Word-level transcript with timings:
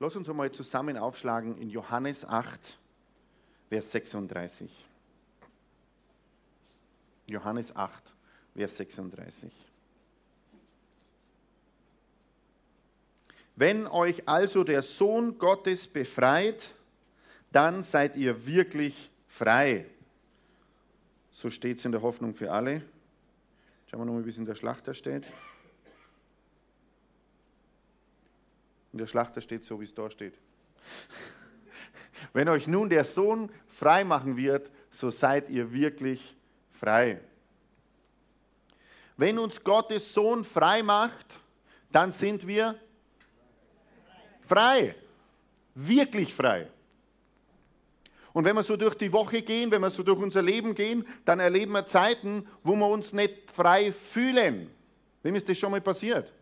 Lass 0.00 0.14
uns 0.14 0.28
einmal 0.28 0.50
zusammen 0.52 0.96
aufschlagen 0.96 1.58
in 1.58 1.70
Johannes 1.70 2.24
8, 2.24 2.78
Vers 3.68 3.90
36. 3.90 4.70
Johannes 7.26 7.74
8, 7.74 8.14
Vers 8.54 8.76
36. 8.76 9.52
Wenn 13.56 13.88
euch 13.88 14.28
also 14.28 14.62
der 14.62 14.82
Sohn 14.82 15.36
Gottes 15.36 15.88
befreit, 15.88 16.74
dann 17.50 17.82
seid 17.82 18.14
ihr 18.14 18.46
wirklich 18.46 19.10
frei. 19.26 19.84
So 21.32 21.50
steht 21.50 21.78
es 21.78 21.84
in 21.84 21.90
der 21.90 22.02
Hoffnung 22.02 22.36
für 22.36 22.52
alle. 22.52 22.82
Schauen 23.86 24.00
wir 24.00 24.04
nochmal, 24.04 24.24
wie 24.24 24.30
es 24.30 24.38
in 24.38 24.46
der 24.46 24.54
Schlachter 24.54 24.94
steht. 24.94 25.24
In 28.92 28.98
der 28.98 29.06
Schlachter 29.06 29.40
steht 29.40 29.64
so, 29.64 29.80
wie 29.80 29.84
es 29.84 29.94
da 29.94 30.10
steht. 30.10 30.34
Wenn 32.32 32.48
euch 32.48 32.66
nun 32.66 32.88
der 32.88 33.04
Sohn 33.04 33.50
frei 33.66 34.04
machen 34.04 34.36
wird, 34.36 34.70
so 34.90 35.10
seid 35.10 35.50
ihr 35.50 35.72
wirklich 35.72 36.36
frei. 36.72 37.20
Wenn 39.16 39.38
uns 39.38 39.62
Gottes 39.62 40.12
Sohn 40.12 40.44
frei 40.44 40.82
macht, 40.82 41.40
dann 41.90 42.12
sind 42.12 42.46
wir 42.46 42.76
frei. 44.46 44.94
Wirklich 45.74 46.34
frei. 46.34 46.68
Und 48.32 48.44
wenn 48.44 48.54
wir 48.54 48.62
so 48.62 48.76
durch 48.76 48.94
die 48.94 49.12
Woche 49.12 49.42
gehen, 49.42 49.70
wenn 49.70 49.80
wir 49.80 49.90
so 49.90 50.02
durch 50.02 50.20
unser 50.20 50.42
Leben 50.42 50.74
gehen, 50.74 51.06
dann 51.24 51.40
erleben 51.40 51.72
wir 51.72 51.86
Zeiten, 51.86 52.46
wo 52.62 52.76
wir 52.76 52.86
uns 52.86 53.12
nicht 53.12 53.50
frei 53.50 53.92
fühlen. 53.92 54.70
Wem 55.22 55.34
ist 55.34 55.48
das 55.48 55.58
schon 55.58 55.72
mal 55.72 55.80
passiert? 55.80 56.32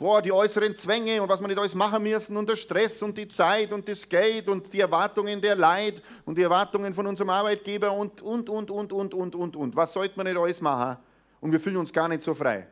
Boah, 0.00 0.22
die 0.22 0.32
äußeren 0.32 0.74
Zwänge 0.76 1.22
und 1.22 1.28
was 1.28 1.40
wir 1.40 1.46
nicht 1.46 1.58
alles 1.58 1.74
machen 1.74 2.02
müssen 2.02 2.36
und 2.36 2.48
der 2.48 2.56
Stress 2.56 3.02
und 3.02 3.16
die 3.18 3.28
Zeit 3.28 3.70
und 3.70 3.86
das 3.86 4.08
Geld 4.08 4.48
und 4.48 4.72
die 4.72 4.80
Erwartungen 4.80 5.40
der 5.42 5.54
Leid 5.54 6.02
und 6.24 6.38
die 6.38 6.42
Erwartungen 6.42 6.94
von 6.94 7.06
unserem 7.06 7.28
Arbeitgeber 7.28 7.92
und, 7.92 8.22
und, 8.22 8.48
und, 8.48 8.70
und, 8.70 8.92
und, 8.92 9.14
und, 9.14 9.34
und, 9.34 9.56
und. 9.56 9.76
Was 9.76 9.92
sollte 9.92 10.16
man 10.16 10.26
nicht 10.26 10.38
alles 10.38 10.60
machen? 10.62 10.96
Und 11.40 11.52
wir 11.52 11.60
fühlen 11.60 11.76
uns 11.76 11.92
gar 11.92 12.08
nicht 12.08 12.22
so 12.22 12.34
frei. 12.34 12.66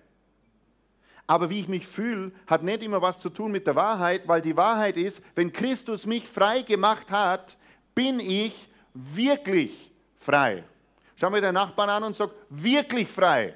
Aber 1.27 1.51
wie 1.51 1.61
ich 1.61 1.69
mich 1.69 1.87
fühle, 1.87 2.33
hat 2.47 2.62
nicht 2.62 2.83
immer 2.83 3.03
was 3.03 3.21
zu 3.21 3.29
tun 3.29 3.53
mit 3.53 3.67
der 3.67 3.77
Wahrheit, 3.77 4.27
weil 4.27 4.41
die 4.41 4.56
Wahrheit 4.56 4.97
ist, 4.97 5.23
wenn 5.34 5.53
Christus 5.53 6.06
mich 6.06 6.27
frei 6.27 6.62
gemacht 6.62 7.11
hat, 7.11 7.59
bin 7.95 8.21
ich 8.21 8.71
wirklich 8.95 9.93
frei. 10.19 10.65
Schau 11.17 11.29
mir 11.29 11.43
den 11.43 11.53
Nachbarn 11.53 11.91
an 11.91 12.05
und 12.05 12.17
sag, 12.17 12.31
wirklich 12.49 13.09
frei. 13.09 13.55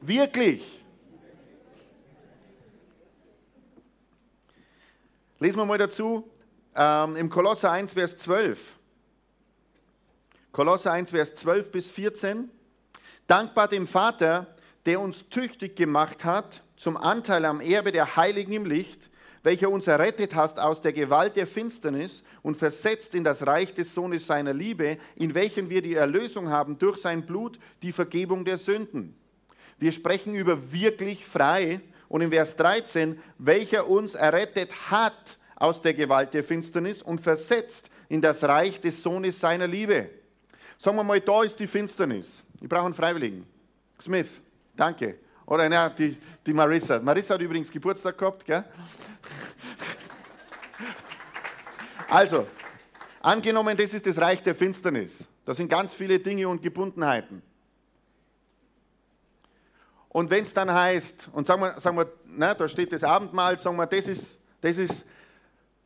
Wirklich. 0.00 0.81
Lesen 5.42 5.58
wir 5.58 5.64
mal 5.64 5.76
dazu 5.76 6.30
ähm, 6.76 7.16
im 7.16 7.28
Kolosser 7.28 7.72
1, 7.72 7.94
Vers 7.94 8.16
12. 8.16 8.76
Kolosser 10.52 10.92
1, 10.92 11.10
Vers 11.10 11.34
12 11.34 11.72
bis 11.72 11.90
14. 11.90 12.48
Dankbar 13.26 13.66
dem 13.66 13.88
Vater, 13.88 14.46
der 14.86 15.00
uns 15.00 15.28
tüchtig 15.30 15.74
gemacht 15.74 16.24
hat 16.24 16.62
zum 16.76 16.96
Anteil 16.96 17.44
am 17.44 17.60
Erbe 17.60 17.90
der 17.90 18.14
Heiligen 18.14 18.52
im 18.52 18.66
Licht, 18.66 19.10
welcher 19.42 19.68
uns 19.68 19.88
errettet 19.88 20.36
hast 20.36 20.60
aus 20.60 20.80
der 20.80 20.92
Gewalt 20.92 21.34
der 21.34 21.48
Finsternis 21.48 22.22
und 22.42 22.56
versetzt 22.56 23.12
in 23.16 23.24
das 23.24 23.44
Reich 23.44 23.74
des 23.74 23.94
Sohnes 23.94 24.24
seiner 24.24 24.54
Liebe, 24.54 24.96
in 25.16 25.34
welchem 25.34 25.70
wir 25.70 25.82
die 25.82 25.94
Erlösung 25.94 26.50
haben 26.50 26.78
durch 26.78 26.98
sein 26.98 27.26
Blut, 27.26 27.58
die 27.82 27.90
Vergebung 27.90 28.44
der 28.44 28.58
Sünden. 28.58 29.16
Wir 29.80 29.90
sprechen 29.90 30.36
über 30.36 30.70
wirklich 30.70 31.26
frei, 31.26 31.80
und 32.12 32.20
in 32.20 32.30
Vers 32.30 32.56
13, 32.56 33.18
welcher 33.38 33.88
uns 33.88 34.12
errettet 34.12 34.90
hat 34.90 35.38
aus 35.62 35.80
der 35.80 35.94
Gewalt 35.94 36.34
der 36.34 36.42
Finsternis 36.42 37.02
und 37.02 37.20
versetzt 37.20 37.88
in 38.08 38.20
das 38.20 38.42
Reich 38.42 38.80
des 38.80 39.00
Sohnes 39.00 39.38
seiner 39.38 39.68
Liebe. 39.68 40.10
Sagen 40.76 40.96
wir 40.96 41.04
mal, 41.04 41.20
da 41.20 41.44
ist 41.44 41.56
die 41.60 41.68
Finsternis. 41.68 42.42
Ich 42.60 42.68
brauche 42.68 42.86
einen 42.86 42.94
Freiwilligen. 42.94 43.46
Smith, 44.00 44.26
danke. 44.76 45.20
Oder 45.46 45.68
na, 45.68 45.88
die, 45.88 46.18
die 46.44 46.52
Marissa. 46.52 46.98
Marissa 46.98 47.34
hat 47.34 47.40
übrigens 47.40 47.70
Geburtstag 47.70 48.18
gehabt, 48.18 48.44
gell? 48.44 48.64
Also, 52.08 52.46
angenommen, 53.20 53.76
das 53.76 53.94
ist 53.94 54.06
das 54.06 54.18
Reich 54.18 54.42
der 54.42 54.56
Finsternis. 54.56 55.24
Da 55.46 55.54
sind 55.54 55.68
ganz 55.68 55.94
viele 55.94 56.18
Dinge 56.18 56.46
und 56.48 56.60
Gebundenheiten. 56.60 57.40
Und 60.08 60.28
wenn 60.28 60.42
es 60.42 60.52
dann 60.52 60.70
heißt, 60.70 61.30
und 61.32 61.46
sagen 61.46 61.62
wir, 61.62 61.80
sagen 61.80 61.96
wir 61.96 62.12
na, 62.26 62.52
da 62.52 62.68
steht 62.68 62.92
das 62.92 63.04
Abendmahl, 63.04 63.56
sagen 63.56 63.76
wir, 63.76 63.86
das 63.86 64.08
ist, 64.08 64.38
das 64.60 64.76
ist 64.76 65.06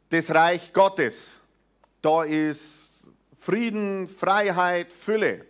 das 0.09 0.31
Reich 0.31 0.73
Gottes. 0.73 1.15
Da 2.03 2.25
ist 2.25 3.05
Frieden, 3.39 4.09
Freiheit, 4.09 4.93
Fülle. 4.93 5.47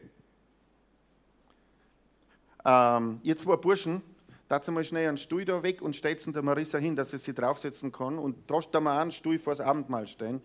Ähm, 2.65 3.21
ihr 3.23 3.37
zwei 3.37 3.57
Burschen, 3.57 4.03
dazu 4.49 4.73
mal 4.73 4.85
schnell 4.85 5.09
einen 5.09 5.19
Stuhl 5.19 5.45
da 5.45 5.63
weg 5.63 5.83
und 5.83 5.95
stellt 5.95 6.35
der 6.35 6.43
Marissa 6.43 6.79
hin, 6.79 6.97
dass 6.97 7.11
sie 7.11 7.19
sich 7.19 7.35
draufsetzen 7.35 7.93
kann 7.93 8.19
und 8.19 8.37
da 8.73 8.81
mal 8.81 9.01
einen 9.01 9.13
Stuhl 9.13 9.39
vor 9.39 9.55
das 9.55 9.65
Abendmahl 9.65 10.09
stellen. 10.09 10.43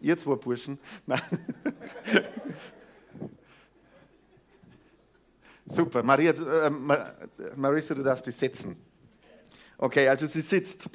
Ihr 0.00 0.16
zwei 0.18 0.36
Burschen. 0.36 0.78
Nein. 1.06 1.20
Super, 5.66 6.02
Maria, 6.02 6.32
äh, 6.32 6.70
Marissa, 7.56 7.94
du 7.94 8.02
darfst 8.02 8.26
dich 8.26 8.36
setzen. 8.36 8.76
Okay, 9.76 10.08
also 10.08 10.26
sie 10.26 10.40
sitzt. 10.40 10.88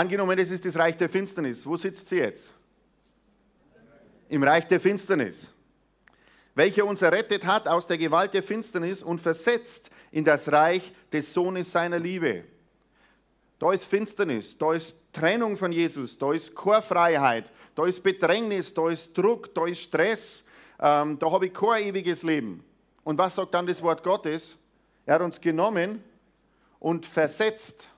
Angenommen, 0.00 0.38
es 0.38 0.50
ist 0.50 0.64
das 0.64 0.76
Reich 0.76 0.96
der 0.96 1.10
Finsternis. 1.10 1.66
Wo 1.66 1.76
sitzt 1.76 2.08
sie 2.08 2.16
jetzt? 2.16 2.54
Im 4.30 4.42
Reich 4.42 4.66
der 4.66 4.80
Finsternis. 4.80 5.52
Welcher 6.54 6.86
uns 6.86 7.02
errettet 7.02 7.44
hat 7.44 7.68
aus 7.68 7.86
der 7.86 7.98
Gewalt 7.98 8.32
der 8.32 8.42
Finsternis 8.42 9.02
und 9.02 9.20
versetzt 9.20 9.90
in 10.10 10.24
das 10.24 10.50
Reich 10.50 10.90
des 11.12 11.30
Sohnes 11.34 11.70
seiner 11.70 11.98
Liebe. 11.98 12.44
Da 13.58 13.74
ist 13.74 13.84
Finsternis, 13.84 14.56
da 14.56 14.72
ist 14.72 14.96
Trennung 15.12 15.58
von 15.58 15.70
Jesus, 15.70 16.16
da 16.16 16.32
ist 16.32 16.54
Chorfreiheit, 16.54 17.52
da 17.74 17.84
ist 17.84 18.02
Bedrängnis, 18.02 18.72
da 18.72 18.88
ist 18.88 19.12
Druck, 19.12 19.54
da 19.54 19.66
ist 19.66 19.82
Stress, 19.82 20.42
ähm, 20.80 21.18
da 21.18 21.30
habe 21.30 21.44
ich 21.44 21.52
kein 21.52 21.88
ewiges 21.88 22.22
Leben. 22.22 22.64
Und 23.04 23.18
was 23.18 23.34
sagt 23.34 23.52
dann 23.52 23.66
das 23.66 23.82
Wort 23.82 24.02
Gottes? 24.02 24.56
Er 25.04 25.16
hat 25.16 25.20
uns 25.20 25.38
genommen 25.38 26.02
und 26.78 27.04
versetzt. 27.04 27.89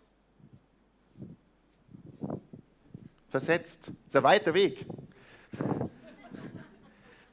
Versetzt. 3.32 3.88
Das 3.88 4.08
ist 4.08 4.16
ein 4.16 4.22
weiter 4.24 4.52
Weg. 4.52 4.84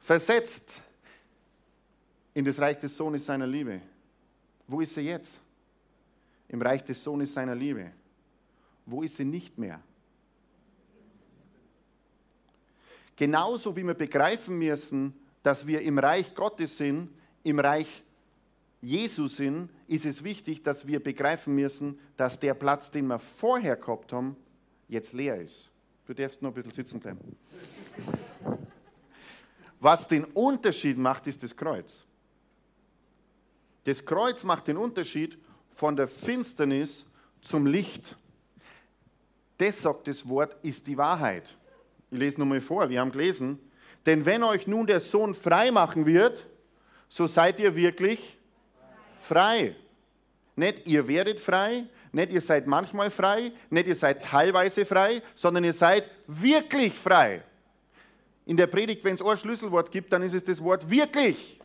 Versetzt 0.00 0.80
in 2.32 2.42
das 2.46 2.58
Reich 2.58 2.80
des 2.80 2.96
Sohnes 2.96 3.26
seiner 3.26 3.46
Liebe. 3.46 3.82
Wo 4.66 4.80
ist 4.80 4.96
er 4.96 5.02
jetzt? 5.02 5.30
Im 6.48 6.62
Reich 6.62 6.82
des 6.84 7.04
Sohnes 7.04 7.34
seiner 7.34 7.54
Liebe. 7.54 7.92
Wo 8.86 9.02
ist 9.02 9.16
sie 9.16 9.26
nicht 9.26 9.58
mehr? 9.58 9.78
Genauso 13.14 13.76
wie 13.76 13.84
wir 13.84 13.92
begreifen 13.92 14.56
müssen, 14.56 15.12
dass 15.42 15.66
wir 15.66 15.82
im 15.82 15.98
Reich 15.98 16.34
Gottes 16.34 16.78
sind, 16.78 17.10
im 17.42 17.58
Reich 17.58 18.02
Jesus 18.80 19.36
sind, 19.36 19.68
ist 19.86 20.06
es 20.06 20.24
wichtig, 20.24 20.62
dass 20.62 20.86
wir 20.86 21.02
begreifen 21.02 21.54
müssen, 21.54 22.00
dass 22.16 22.40
der 22.40 22.54
Platz, 22.54 22.90
den 22.90 23.06
wir 23.08 23.18
vorher 23.18 23.76
gehabt 23.76 24.14
haben, 24.14 24.34
jetzt 24.88 25.12
leer 25.12 25.38
ist. 25.38 25.69
Du 26.10 26.14
darfst 26.14 26.42
noch 26.42 26.50
ein 26.50 26.54
bisschen 26.54 26.72
sitzen 26.72 26.98
bleiben. 26.98 27.20
Was 29.78 30.08
den 30.08 30.24
Unterschied 30.24 30.98
macht, 30.98 31.28
ist 31.28 31.40
das 31.40 31.56
Kreuz. 31.56 32.04
Das 33.84 34.04
Kreuz 34.04 34.42
macht 34.42 34.66
den 34.66 34.76
Unterschied 34.76 35.38
von 35.76 35.94
der 35.94 36.08
Finsternis 36.08 37.06
zum 37.40 37.64
Licht. 37.64 38.16
Das 39.56 39.82
sagt 39.82 40.08
das 40.08 40.28
Wort, 40.28 40.56
ist 40.64 40.84
die 40.88 40.98
Wahrheit. 40.98 41.56
Ich 42.10 42.18
lese 42.18 42.40
nochmal 42.40 42.60
vor, 42.60 42.90
wir 42.90 42.98
haben 42.98 43.12
gelesen, 43.12 43.60
denn 44.04 44.26
wenn 44.26 44.42
euch 44.42 44.66
nun 44.66 44.88
der 44.88 44.98
Sohn 44.98 45.32
frei 45.32 45.70
machen 45.70 46.06
wird, 46.06 46.44
so 47.08 47.28
seid 47.28 47.60
ihr 47.60 47.76
wirklich 47.76 48.36
frei. 49.20 49.76
Nicht 50.56 50.88
ihr 50.88 51.06
werdet 51.06 51.38
frei, 51.38 51.86
nicht 52.12 52.32
ihr 52.32 52.40
seid 52.40 52.66
manchmal 52.66 53.10
frei, 53.10 53.52
nicht 53.70 53.86
ihr 53.86 53.96
seid 53.96 54.24
teilweise 54.24 54.84
frei, 54.84 55.22
sondern 55.34 55.64
ihr 55.64 55.72
seid 55.72 56.08
wirklich 56.26 56.94
frei. 56.94 57.42
In 58.46 58.56
der 58.56 58.66
Predigt, 58.66 59.04
wenn 59.04 59.14
es 59.14 59.22
ein 59.22 59.36
Schlüsselwort 59.36 59.92
gibt, 59.92 60.12
dann 60.12 60.22
ist 60.22 60.34
es 60.34 60.42
das 60.42 60.62
Wort 60.62 60.90
wirklich. 60.90 61.60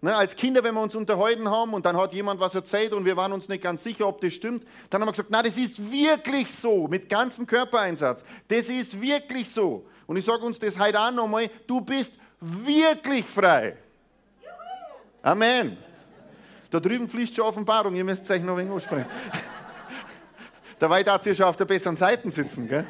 Ne, 0.00 0.16
als 0.16 0.34
Kinder, 0.34 0.64
wenn 0.64 0.74
wir 0.74 0.80
uns 0.80 0.96
unterhalten 0.96 1.48
haben 1.48 1.74
und 1.74 1.86
dann 1.86 1.96
hat 1.96 2.12
jemand 2.12 2.40
was 2.40 2.54
erzählt 2.56 2.92
und 2.92 3.04
wir 3.04 3.16
waren 3.16 3.32
uns 3.32 3.48
nicht 3.48 3.62
ganz 3.62 3.84
sicher, 3.84 4.08
ob 4.08 4.20
das 4.20 4.32
stimmt, 4.32 4.66
dann 4.90 5.00
haben 5.00 5.06
wir 5.06 5.12
gesagt, 5.12 5.28
na, 5.30 5.42
das 5.42 5.56
ist 5.56 5.92
wirklich 5.92 6.52
so, 6.52 6.88
mit 6.88 7.08
ganzem 7.08 7.46
Körpereinsatz. 7.46 8.24
Das 8.48 8.68
ist 8.68 9.00
wirklich 9.00 9.48
so. 9.48 9.86
Und 10.08 10.16
ich 10.16 10.24
sage 10.24 10.44
uns 10.44 10.58
das 10.58 10.76
heute 10.76 10.98
auch 10.98 11.12
nochmal, 11.12 11.48
du 11.68 11.80
bist 11.80 12.12
wirklich 12.40 13.24
frei. 13.26 13.76
Amen. 15.22 15.78
Da 16.72 16.80
drüben 16.80 17.06
fließt 17.06 17.36
schon 17.36 17.44
Offenbarung, 17.44 17.94
ihr 17.94 18.02
müsst 18.02 18.30
euch 18.30 18.42
noch 18.42 18.54
ein 18.54 18.60
wenig 18.60 18.72
aussprechen. 18.72 19.06
Dabei 20.78 21.02
darf 21.02 21.26
ihr 21.26 21.34
schon 21.34 21.44
auf 21.44 21.56
der 21.56 21.66
besseren 21.66 21.96
Seite 21.96 22.30
sitzen. 22.30 22.66
Gell? 22.66 22.86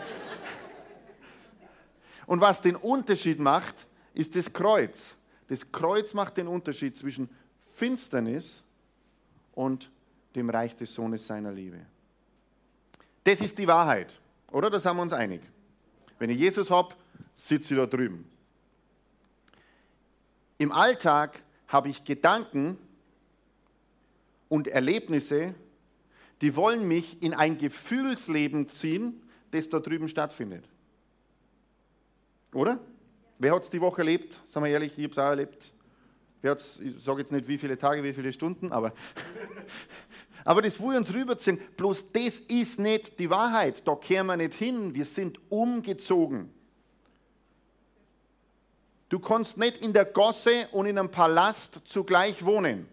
Und 2.26 2.40
was 2.40 2.61
den 2.61 2.76
Unterschied 2.76 3.40
macht, 3.40 3.88
ist 4.14 4.37
das 4.37 4.52
Kreuz. 4.52 5.17
Das 5.49 5.73
Kreuz 5.73 6.14
macht 6.14 6.37
den 6.37 6.46
Unterschied 6.46 6.96
zwischen 6.96 7.29
Finsternis 7.75 8.62
und 9.52 9.90
dem 10.37 10.49
Reich 10.49 10.76
des 10.76 10.94
Sohnes 10.94 11.26
seiner 11.26 11.50
Liebe. 11.50 11.79
Das 13.25 13.40
ist 13.40 13.58
die 13.58 13.67
Wahrheit, 13.67 14.17
oder? 14.52 14.70
Da 14.70 14.79
sind 14.79 14.94
wir 14.94 15.02
uns 15.02 15.12
einig. 15.12 15.43
Wenn 16.20 16.31
ich 16.31 16.38
Jesus 16.38 16.70
habe, 16.70 16.94
sitze 17.34 17.75
ich 17.75 17.81
da 17.81 17.87
drüben. 17.87 18.31
Im 20.58 20.70
Alltag 20.70 21.43
habe 21.67 21.88
ich 21.88 22.05
Gedanken 22.05 22.79
und 24.52 24.69
Erlebnisse, 24.69 25.54
die 26.43 26.56
wollen 26.56 26.87
mich 26.87 27.22
in 27.22 27.32
ein 27.32 27.56
Gefühlsleben 27.56 28.69
ziehen, 28.69 29.22
das 29.50 29.70
da 29.70 29.81
drüben 29.81 30.10
stattfindet. 30.10 30.69
Oder? 32.52 32.78
Wer 33.38 33.54
hat 33.54 33.62
es 33.62 33.70
die 33.70 33.81
Woche 33.81 34.02
erlebt? 34.02 34.38
Sagen 34.50 34.66
wir 34.66 34.70
ehrlich, 34.70 34.93
ich 34.99 35.04
habe 35.04 35.12
es 35.12 35.19
auch 35.19 35.31
erlebt. 35.31 35.72
Wer 36.43 36.50
hat's, 36.50 36.78
ich 36.81 37.02
sage 37.02 37.22
jetzt 37.22 37.32
nicht, 37.32 37.49
wie 37.49 37.56
viele 37.56 37.78
Tage, 37.78 38.04
wie 38.04 38.12
viele 38.12 38.31
Stunden, 38.31 38.72
aber, 38.72 38.93
aber 40.44 40.60
das, 40.60 40.78
wo 40.78 40.90
wir 40.90 40.98
uns 40.98 41.14
rüberziehen, 41.14 41.58
bloß 41.78 42.12
das 42.12 42.38
ist 42.40 42.78
nicht 42.78 43.19
die 43.19 43.31
Wahrheit. 43.31 43.88
Da 43.88 43.94
kehren 43.94 44.26
wir 44.26 44.37
nicht 44.37 44.52
hin. 44.52 44.93
Wir 44.94 45.06
sind 45.06 45.40
umgezogen. 45.50 46.52
Du 49.08 49.19
kannst 49.19 49.56
nicht 49.56 49.82
in 49.82 49.94
der 49.94 50.05
Gosse 50.05 50.69
und 50.72 50.84
in 50.84 50.98
einem 50.98 51.10
Palast 51.10 51.81
zugleich 51.87 52.44
wohnen. 52.44 52.87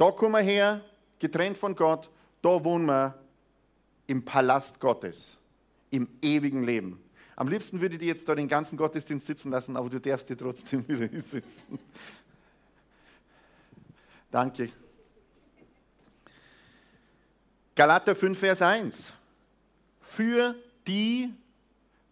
Da 0.00 0.10
kommen 0.10 0.32
wir 0.32 0.40
her, 0.40 0.80
getrennt 1.18 1.58
von 1.58 1.76
Gott, 1.76 2.08
da 2.40 2.64
wohnen 2.64 2.86
wir 2.86 3.18
im 4.06 4.24
Palast 4.24 4.80
Gottes, 4.80 5.36
im 5.90 6.08
ewigen 6.22 6.64
Leben. 6.64 7.04
Am 7.36 7.48
liebsten 7.48 7.82
würde 7.82 7.96
ich 7.96 8.00
dir 8.00 8.06
jetzt 8.06 8.26
da 8.26 8.34
den 8.34 8.48
ganzen 8.48 8.78
Gottesdienst 8.78 9.26
sitzen 9.26 9.50
lassen, 9.50 9.76
aber 9.76 9.90
du 9.90 10.00
darfst 10.00 10.30
dir 10.30 10.38
trotzdem 10.38 10.82
wieder 10.88 11.06
sitzen. 11.06 11.78
Danke. 14.30 14.70
Galater 17.74 18.16
5, 18.16 18.38
Vers 18.38 18.62
1. 18.62 19.12
Für 20.00 20.54
die 20.86 21.28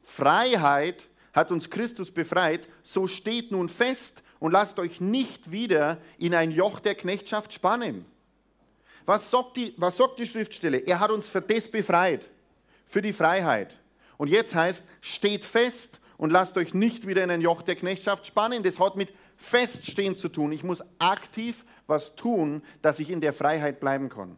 Freiheit 0.04 1.08
hat 1.32 1.50
uns 1.50 1.70
Christus 1.70 2.10
befreit, 2.10 2.68
so 2.82 3.06
steht 3.06 3.50
nun 3.50 3.70
fest 3.70 4.22
und 4.40 4.52
lasst 4.52 4.78
euch 4.78 5.00
nicht 5.00 5.50
wieder 5.50 5.98
in 6.18 6.34
ein 6.34 6.50
Joch 6.50 6.80
der 6.80 6.94
Knechtschaft 6.94 7.52
spannen. 7.52 8.04
Was 9.06 9.30
sagt 9.30 9.56
die, 9.56 9.74
was 9.76 9.96
sagt 9.96 10.18
die 10.18 10.26
Schriftstelle? 10.26 10.78
Er 10.78 11.00
hat 11.00 11.10
uns 11.10 11.28
für 11.28 11.40
das 11.40 11.68
befreit, 11.68 12.28
für 12.86 13.00
die 13.00 13.12
Freiheit. 13.12 13.78
Und 14.18 14.28
jetzt 14.28 14.54
heißt, 14.54 14.84
steht 15.00 15.44
fest 15.44 16.00
und 16.18 16.30
lasst 16.30 16.58
euch 16.58 16.74
nicht 16.74 17.06
wieder 17.06 17.24
in 17.24 17.30
ein 17.30 17.40
Joch 17.40 17.62
der 17.62 17.76
Knechtschaft 17.76 18.26
spannen. 18.26 18.62
Das 18.62 18.78
hat 18.78 18.96
mit 18.96 19.12
Feststehen 19.36 20.16
zu 20.16 20.28
tun. 20.28 20.52
Ich 20.52 20.62
muss 20.62 20.82
aktiv 20.98 21.64
was 21.86 22.14
tun, 22.16 22.62
dass 22.82 22.98
ich 22.98 23.08
in 23.08 23.20
der 23.20 23.32
Freiheit 23.32 23.80
bleiben 23.80 24.08
kann. 24.08 24.36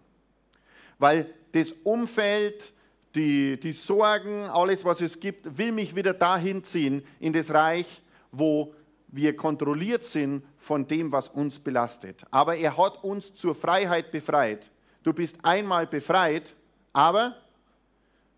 Weil 0.99 1.35
das 1.53 1.73
Umfeld, 1.83 2.73
die, 3.15 3.59
die 3.59 3.73
Sorgen, 3.73 4.45
alles, 4.45 4.85
was 4.85 5.01
es 5.01 5.19
gibt, 5.19 5.59
will 5.59 5.73
mich 5.73 5.97
wieder 5.97 6.15
dahin 6.15 6.63
ziehen, 6.63 7.03
in 7.19 7.33
das 7.33 7.51
Reich, 7.51 8.03
wo 8.31 8.75
wir 9.13 9.37
kontrolliert 9.37 10.05
sind 10.05 10.45
von 10.59 10.87
dem, 10.87 11.11
was 11.11 11.29
uns 11.29 11.59
belastet. 11.59 12.25
Aber 12.31 12.57
er 12.57 12.77
hat 12.77 13.03
uns 13.03 13.35
zur 13.35 13.55
Freiheit 13.55 14.13
befreit. 14.13 14.71
Du 15.03 15.13
bist 15.13 15.37
einmal 15.43 15.87
befreit, 15.87 16.55
aber 16.93 17.37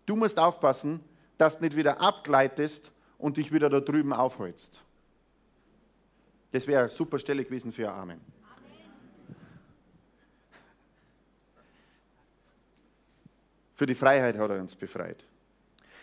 du 0.05 0.15
musst 0.15 0.39
aufpassen, 0.39 0.99
dass 1.37 1.57
du 1.57 1.65
nicht 1.65 1.75
wieder 1.75 2.01
abgleitest 2.01 2.91
und 3.17 3.37
dich 3.37 3.51
wieder 3.51 3.69
da 3.69 3.79
drüben 3.79 4.13
aufholst. 4.13 4.81
Das 6.51 6.67
wäre 6.67 6.81
eine 6.81 6.89
super 6.89 7.19
Stelle 7.19 7.43
gewesen 7.43 7.71
für 7.71 7.91
Amen. 7.91 8.21
Für 13.75 13.85
die 13.85 13.95
Freiheit 13.95 14.37
hat 14.37 14.49
er 14.49 14.59
uns 14.59 14.75
befreit. 14.75 15.23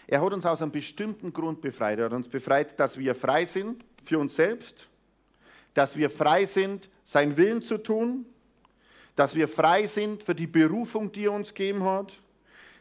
Er 0.07 0.21
hat 0.21 0.33
uns 0.33 0.45
aus 0.45 0.61
einem 0.61 0.73
bestimmten 0.73 1.33
Grund 1.33 1.61
befreit. 1.61 1.99
Er 2.01 2.07
hat 2.07 2.13
uns 2.13 2.29
befreit, 2.29 2.79
dass 2.79 2.99
wir 2.99 3.15
frei 3.15 3.47
sind 3.47 3.85
für 4.05 4.19
uns 4.19 4.35
selbst, 4.35 4.89
dass 5.75 5.97
wir 5.97 6.11
frei 6.11 6.47
sind, 6.47 6.89
seinen 7.05 7.37
Willen 7.37 7.63
zu 7.63 7.79
tun, 7.79 8.27
dass 9.17 9.35
wir 9.35 9.49
frei 9.49 9.87
sind 9.87 10.23
für 10.23 10.35
die 10.35 10.47
Berufung, 10.47 11.11
die 11.13 11.25
er 11.25 11.33
uns 11.33 11.53
gegeben 11.53 11.85
hat, 11.85 12.13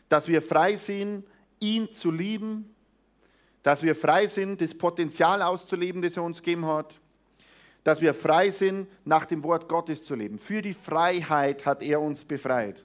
dass 0.07 0.27
wir 0.27 0.41
frei 0.41 0.75
sind, 0.75 1.25
ihn 1.59 1.91
zu 1.91 2.11
lieben, 2.11 2.73
dass 3.63 3.83
wir 3.83 3.95
frei 3.95 4.27
sind, 4.27 4.61
das 4.61 4.73
Potenzial 4.73 5.41
auszuleben, 5.41 6.01
das 6.01 6.15
er 6.15 6.23
uns 6.23 6.39
gegeben 6.39 6.65
hat, 6.65 6.99
dass 7.83 8.01
wir 8.01 8.13
frei 8.13 8.51
sind, 8.51 8.87
nach 9.05 9.25
dem 9.25 9.43
Wort 9.43 9.67
Gottes 9.67 10.03
zu 10.03 10.15
leben. 10.15 10.39
Für 10.39 10.61
die 10.61 10.73
Freiheit 10.73 11.65
hat 11.65 11.83
er 11.83 12.01
uns 12.01 12.23
befreit. 12.23 12.83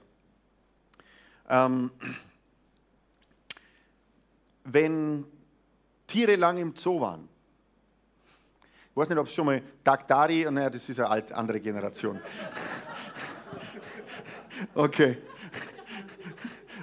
Ähm, 1.49 1.91
wenn 4.63 5.25
Tiere 6.07 6.35
lang 6.35 6.57
im 6.57 6.75
Zoo 6.75 6.99
waren, 7.01 7.29
ich 8.95 8.97
weiß 8.97 9.09
nicht, 9.09 9.17
ob 9.17 9.27
es 9.27 9.33
schon 9.33 9.45
mal 9.45 9.61
Dagdari, 9.83 10.47
naja, 10.49 10.69
das 10.69 10.87
ist 10.87 10.97
eine 10.99 11.09
alt, 11.09 11.29
andere 11.33 11.59
Generation. 11.59 12.17
okay. 14.73 15.17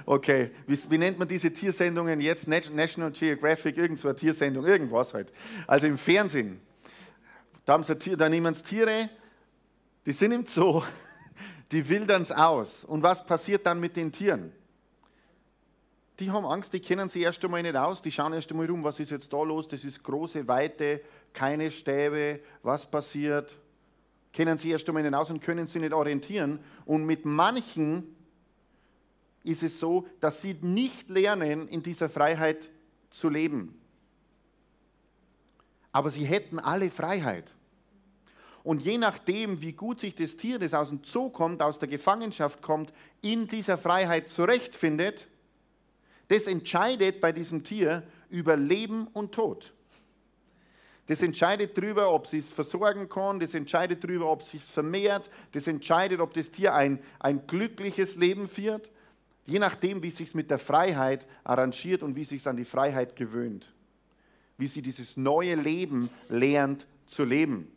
Okay, 0.05 0.51
wie, 0.67 0.91
wie, 0.91 0.97
nennt 0.99 1.17
man 1.17 1.27
diese 1.27 1.51
Tiersendungen 1.51 2.21
jetzt? 2.21 2.47
National 2.47 3.09
Geographic, 3.09 3.77
irgendwo 3.77 4.09
eine 4.09 4.15
Tiersendung, 4.15 4.63
irgendwas 4.63 5.11
halt. 5.11 5.33
Also 5.65 5.87
im 5.87 5.97
Fernsehen. 5.97 6.61
Da, 7.65 7.73
haben 7.73 7.83
sie 7.83 7.97
Tier, 7.97 8.15
da 8.15 8.29
nehmen 8.29 8.53
sie 8.53 8.61
Tiere, 8.61 9.09
die 10.05 10.11
sind 10.11 10.33
im 10.33 10.45
Zoo, 10.45 10.83
die 11.71 11.89
wildern 11.89 12.21
es 12.21 12.31
aus. 12.31 12.83
Und 12.83 13.01
was 13.01 13.25
passiert 13.25 13.65
dann 13.65 13.79
mit 13.79 13.95
den 13.95 14.11
Tieren? 14.11 14.51
Die 16.19 16.29
haben 16.29 16.45
Angst, 16.45 16.71
die 16.73 16.79
kennen 16.79 17.09
sich 17.09 17.23
erst 17.23 17.43
einmal 17.43 17.63
nicht 17.63 17.75
aus, 17.75 18.03
die 18.03 18.11
schauen 18.11 18.33
erst 18.33 18.51
einmal 18.51 18.67
rum, 18.67 18.83
was 18.83 18.99
ist 18.99 19.09
jetzt 19.09 19.33
da 19.33 19.41
los, 19.41 19.67
das 19.67 19.83
ist 19.83 20.03
große 20.03 20.47
Weite, 20.47 21.01
keine 21.33 21.71
Stäbe, 21.71 22.39
was 22.61 22.89
passiert, 22.89 23.57
kennen 24.31 24.57
sich 24.57 24.71
erst 24.71 24.87
einmal 24.87 25.03
nicht 25.03 25.13
aus 25.13 25.29
und 25.29 25.41
können 25.41 25.67
sich 25.67 25.81
nicht 25.81 25.93
orientieren. 25.93 26.59
Und 26.85 27.05
mit 27.05 27.25
manchen 27.25 28.15
ist 29.43 29.63
es 29.63 29.79
so, 29.79 30.07
dass 30.19 30.41
sie 30.41 30.55
nicht 30.61 31.09
lernen, 31.09 31.67
in 31.67 31.83
dieser 31.83 32.09
Freiheit 32.09 32.69
zu 33.09 33.29
leben. 33.29 33.79
Aber 35.91 36.09
sie 36.09 36.25
hätten 36.25 36.59
alle 36.59 36.89
Freiheit. 36.89 37.53
Und 38.63 38.81
je 38.81 38.97
nachdem, 38.97 39.61
wie 39.61 39.73
gut 39.73 39.99
sich 39.99 40.15
das 40.15 40.37
Tier, 40.37 40.57
das 40.57 40.73
aus 40.73 40.89
dem 40.89 41.01
Zoo 41.03 41.29
kommt, 41.29 41.61
aus 41.61 41.79
der 41.79 41.89
Gefangenschaft 41.89 42.61
kommt, 42.61 42.93
in 43.21 43.47
dieser 43.47 43.77
Freiheit 43.77 44.29
zurechtfindet, 44.29 45.27
das 46.29 46.47
entscheidet 46.47 47.19
bei 47.19 47.33
diesem 47.33 47.63
Tier 47.63 48.03
über 48.29 48.55
Leben 48.55 49.07
und 49.07 49.33
Tod. 49.33 49.73
Das 51.07 51.21
entscheidet 51.21 51.77
darüber, 51.77 52.13
ob 52.13 52.27
sie 52.27 52.39
es 52.39 52.53
versorgen 52.53 53.09
kann, 53.09 53.39
das 53.39 53.53
entscheidet 53.53 54.03
darüber, 54.03 54.31
ob 54.31 54.41
es 54.41 54.51
sich 54.51 54.63
vermehrt, 54.63 55.29
das 55.51 55.67
entscheidet, 55.67 56.21
ob 56.21 56.33
das 56.33 56.49
Tier 56.49 56.73
ein, 56.73 56.99
ein 57.19 57.45
glückliches 57.45 58.15
Leben 58.15 58.47
führt 58.47 58.89
Je 59.45 59.59
nachdem, 59.59 60.01
wie 60.01 60.07
es 60.07 60.17
sich 60.17 60.33
mit 60.33 60.49
der 60.49 60.59
Freiheit 60.59 61.27
arrangiert 61.43 62.01
und 62.01 62.15
wie 62.15 62.21
es 62.21 62.29
sich 62.29 62.47
an 62.47 62.55
die 62.55 62.65
Freiheit 62.65 63.15
gewöhnt. 63.15 63.71
Wie 64.57 64.67
sie 64.67 64.81
dieses 64.81 65.17
neue 65.17 65.55
Leben 65.55 66.09
lernt 66.29 66.87
zu 67.07 67.23
leben. 67.23 67.69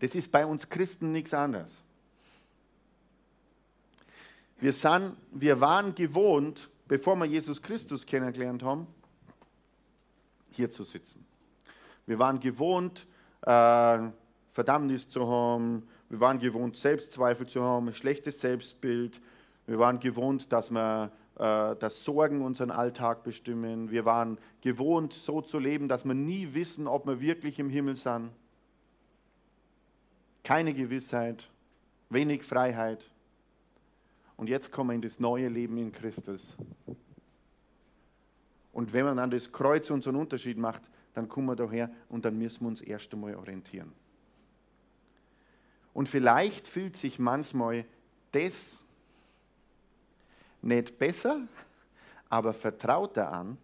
Das 0.00 0.14
ist 0.14 0.32
bei 0.32 0.44
uns 0.44 0.68
Christen 0.68 1.12
nichts 1.12 1.32
anderes. 1.32 1.80
Wir, 4.58 4.72
sind, 4.72 5.12
wir 5.30 5.60
waren 5.60 5.94
gewohnt, 5.94 6.70
bevor 6.88 7.14
wir 7.16 7.26
Jesus 7.26 7.62
Christus 7.62 8.04
kennengelernt 8.04 8.62
haben, 8.62 8.86
hier 10.50 10.70
zu 10.70 10.82
sitzen. 10.82 11.24
Wir 12.06 12.18
waren 12.18 12.40
gewohnt, 12.40 13.06
äh, 13.42 13.98
Verdammnis 14.52 15.08
zu 15.10 15.28
haben, 15.28 15.86
Wir 16.08 16.20
waren 16.20 16.38
gewohnt, 16.38 16.76
Selbstzweifel 16.76 17.46
zu 17.46 17.62
haben, 17.62 17.92
schlechtes 17.92 18.40
Selbstbild. 18.40 19.20
Wir 19.66 19.78
waren 19.78 19.98
gewohnt, 19.98 20.52
dass 20.52 20.70
wir 20.70 21.10
äh, 21.38 21.76
dass 21.76 22.02
Sorgen 22.02 22.40
unseren 22.40 22.70
Alltag 22.70 23.22
bestimmen. 23.22 23.90
Wir 23.90 24.06
waren 24.06 24.38
gewohnt, 24.62 25.12
so 25.12 25.42
zu 25.42 25.58
leben, 25.58 25.86
dass 25.86 26.06
wir 26.06 26.14
nie 26.14 26.54
wissen, 26.54 26.86
ob 26.86 27.06
wir 27.06 27.20
wirklich 27.20 27.58
im 27.58 27.68
Himmel 27.68 27.96
sind. 27.96 28.30
Keine 30.44 30.72
Gewissheit, 30.72 31.46
wenig 32.08 32.42
Freiheit. 32.42 33.04
Und 34.38 34.48
jetzt 34.48 34.72
kommen 34.72 34.90
wir 34.90 34.94
in 34.94 35.02
das 35.02 35.20
neue 35.20 35.48
Leben 35.48 35.76
in 35.76 35.92
Christus. 35.92 36.56
Und 38.72 38.94
wenn 38.94 39.04
man 39.04 39.18
an 39.18 39.30
das 39.30 39.52
Kreuz 39.52 39.90
unseren 39.90 40.16
Unterschied 40.16 40.56
macht, 40.56 40.82
dann 41.16 41.30
kommen 41.30 41.46
wir 41.46 41.56
daher 41.56 41.90
und 42.10 42.26
dann 42.26 42.36
müssen 42.36 42.60
wir 42.60 42.68
uns 42.68 42.82
erst 42.82 43.10
einmal 43.14 43.34
orientieren. 43.36 43.90
Und 45.94 46.10
vielleicht 46.10 46.68
fühlt 46.68 46.94
sich 46.94 47.18
manchmal 47.18 47.86
das 48.32 48.82
nicht 50.60 50.98
besser, 50.98 51.40
aber 52.28 52.52
vertrauter 52.52 53.32
an 53.32 53.56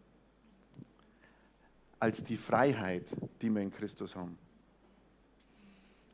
als 1.98 2.24
die 2.24 2.38
Freiheit, 2.38 3.04
die 3.42 3.50
wir 3.50 3.60
in 3.60 3.70
Christus 3.70 4.16
haben. 4.16 4.38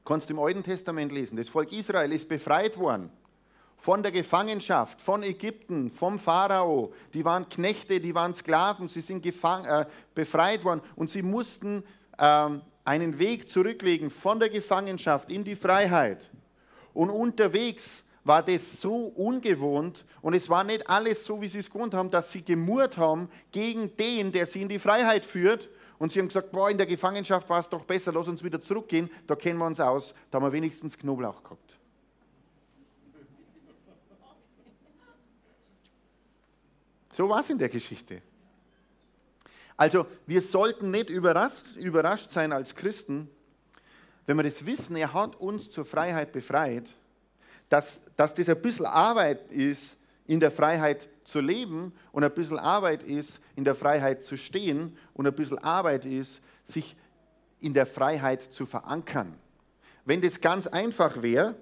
Du 0.02 0.12
kannst 0.12 0.28
im 0.28 0.40
Alten 0.40 0.64
Testament 0.64 1.12
lesen, 1.12 1.36
das 1.36 1.48
Volk 1.48 1.70
Israel 1.70 2.10
ist 2.10 2.28
befreit 2.28 2.76
worden 2.76 3.10
von 3.78 4.02
der 4.02 4.12
Gefangenschaft, 4.12 5.00
von 5.00 5.22
Ägypten, 5.22 5.90
vom 5.90 6.18
Pharao. 6.18 6.92
Die 7.14 7.24
waren 7.24 7.48
Knechte, 7.48 8.00
die 8.00 8.14
waren 8.14 8.34
Sklaven, 8.34 8.88
sie 8.88 9.00
sind 9.00 9.24
äh, 9.24 9.86
befreit 10.14 10.64
worden 10.64 10.82
und 10.96 11.10
sie 11.10 11.22
mussten 11.22 11.84
ähm, 12.18 12.62
einen 12.84 13.18
Weg 13.18 13.48
zurücklegen 13.48 14.10
von 14.10 14.40
der 14.40 14.48
Gefangenschaft 14.48 15.30
in 15.30 15.44
die 15.44 15.56
Freiheit. 15.56 16.28
Und 16.92 17.10
unterwegs 17.10 18.02
war 18.24 18.42
das 18.42 18.80
so 18.80 18.94
ungewohnt 18.94 20.04
und 20.20 20.34
es 20.34 20.48
war 20.48 20.64
nicht 20.64 20.88
alles 20.88 21.24
so, 21.24 21.40
wie 21.40 21.48
sie 21.48 21.60
es 21.60 21.70
gewohnt 21.70 21.94
haben, 21.94 22.10
dass 22.10 22.32
sie 22.32 22.42
gemurrt 22.42 22.96
haben 22.96 23.28
gegen 23.52 23.96
den, 23.96 24.32
der 24.32 24.46
sie 24.46 24.62
in 24.62 24.68
die 24.68 24.78
Freiheit 24.78 25.24
führt. 25.24 25.68
Und 25.98 26.12
sie 26.12 26.20
haben 26.20 26.28
gesagt, 26.28 26.52
boah, 26.52 26.70
in 26.70 26.78
der 26.78 26.86
Gefangenschaft 26.86 27.48
war 27.48 27.60
es 27.60 27.68
doch 27.68 27.84
besser, 27.84 28.12
lass 28.12 28.28
uns 28.28 28.42
wieder 28.44 28.60
zurückgehen, 28.60 29.10
da 29.26 29.34
kennen 29.34 29.58
wir 29.58 29.66
uns 29.66 29.80
aus, 29.80 30.14
da 30.30 30.36
haben 30.36 30.44
wir 30.44 30.52
wenigstens 30.52 30.96
Knoblauch 30.96 31.42
gehabt. 31.42 31.67
So 37.18 37.28
war 37.28 37.40
es 37.40 37.50
in 37.50 37.58
der 37.58 37.68
Geschichte. 37.68 38.22
Also 39.76 40.06
wir 40.28 40.40
sollten 40.40 40.92
nicht 40.92 41.10
überrascht, 41.10 41.74
überrascht 41.74 42.30
sein 42.30 42.52
als 42.52 42.76
Christen, 42.76 43.28
wenn 44.24 44.36
wir 44.36 44.44
das 44.44 44.64
wissen, 44.64 44.94
er 44.94 45.12
hat 45.12 45.34
uns 45.34 45.68
zur 45.68 45.84
Freiheit 45.84 46.30
befreit, 46.30 46.94
dass, 47.70 48.00
dass 48.14 48.34
das 48.34 48.48
ein 48.48 48.62
bisschen 48.62 48.86
Arbeit 48.86 49.50
ist, 49.50 49.96
in 50.26 50.38
der 50.38 50.52
Freiheit 50.52 51.08
zu 51.24 51.40
leben 51.40 51.92
und 52.12 52.22
ein 52.22 52.32
bisschen 52.32 52.56
Arbeit 52.56 53.02
ist, 53.02 53.40
in 53.56 53.64
der 53.64 53.74
Freiheit 53.74 54.22
zu 54.22 54.36
stehen 54.36 54.96
und 55.12 55.26
ein 55.26 55.34
bisschen 55.34 55.58
Arbeit 55.58 56.04
ist, 56.04 56.40
sich 56.62 56.94
in 57.58 57.74
der 57.74 57.86
Freiheit 57.86 58.44
zu 58.44 58.64
verankern. 58.64 59.34
Wenn 60.04 60.20
das 60.20 60.40
ganz 60.40 60.68
einfach 60.68 61.20
wäre, 61.20 61.56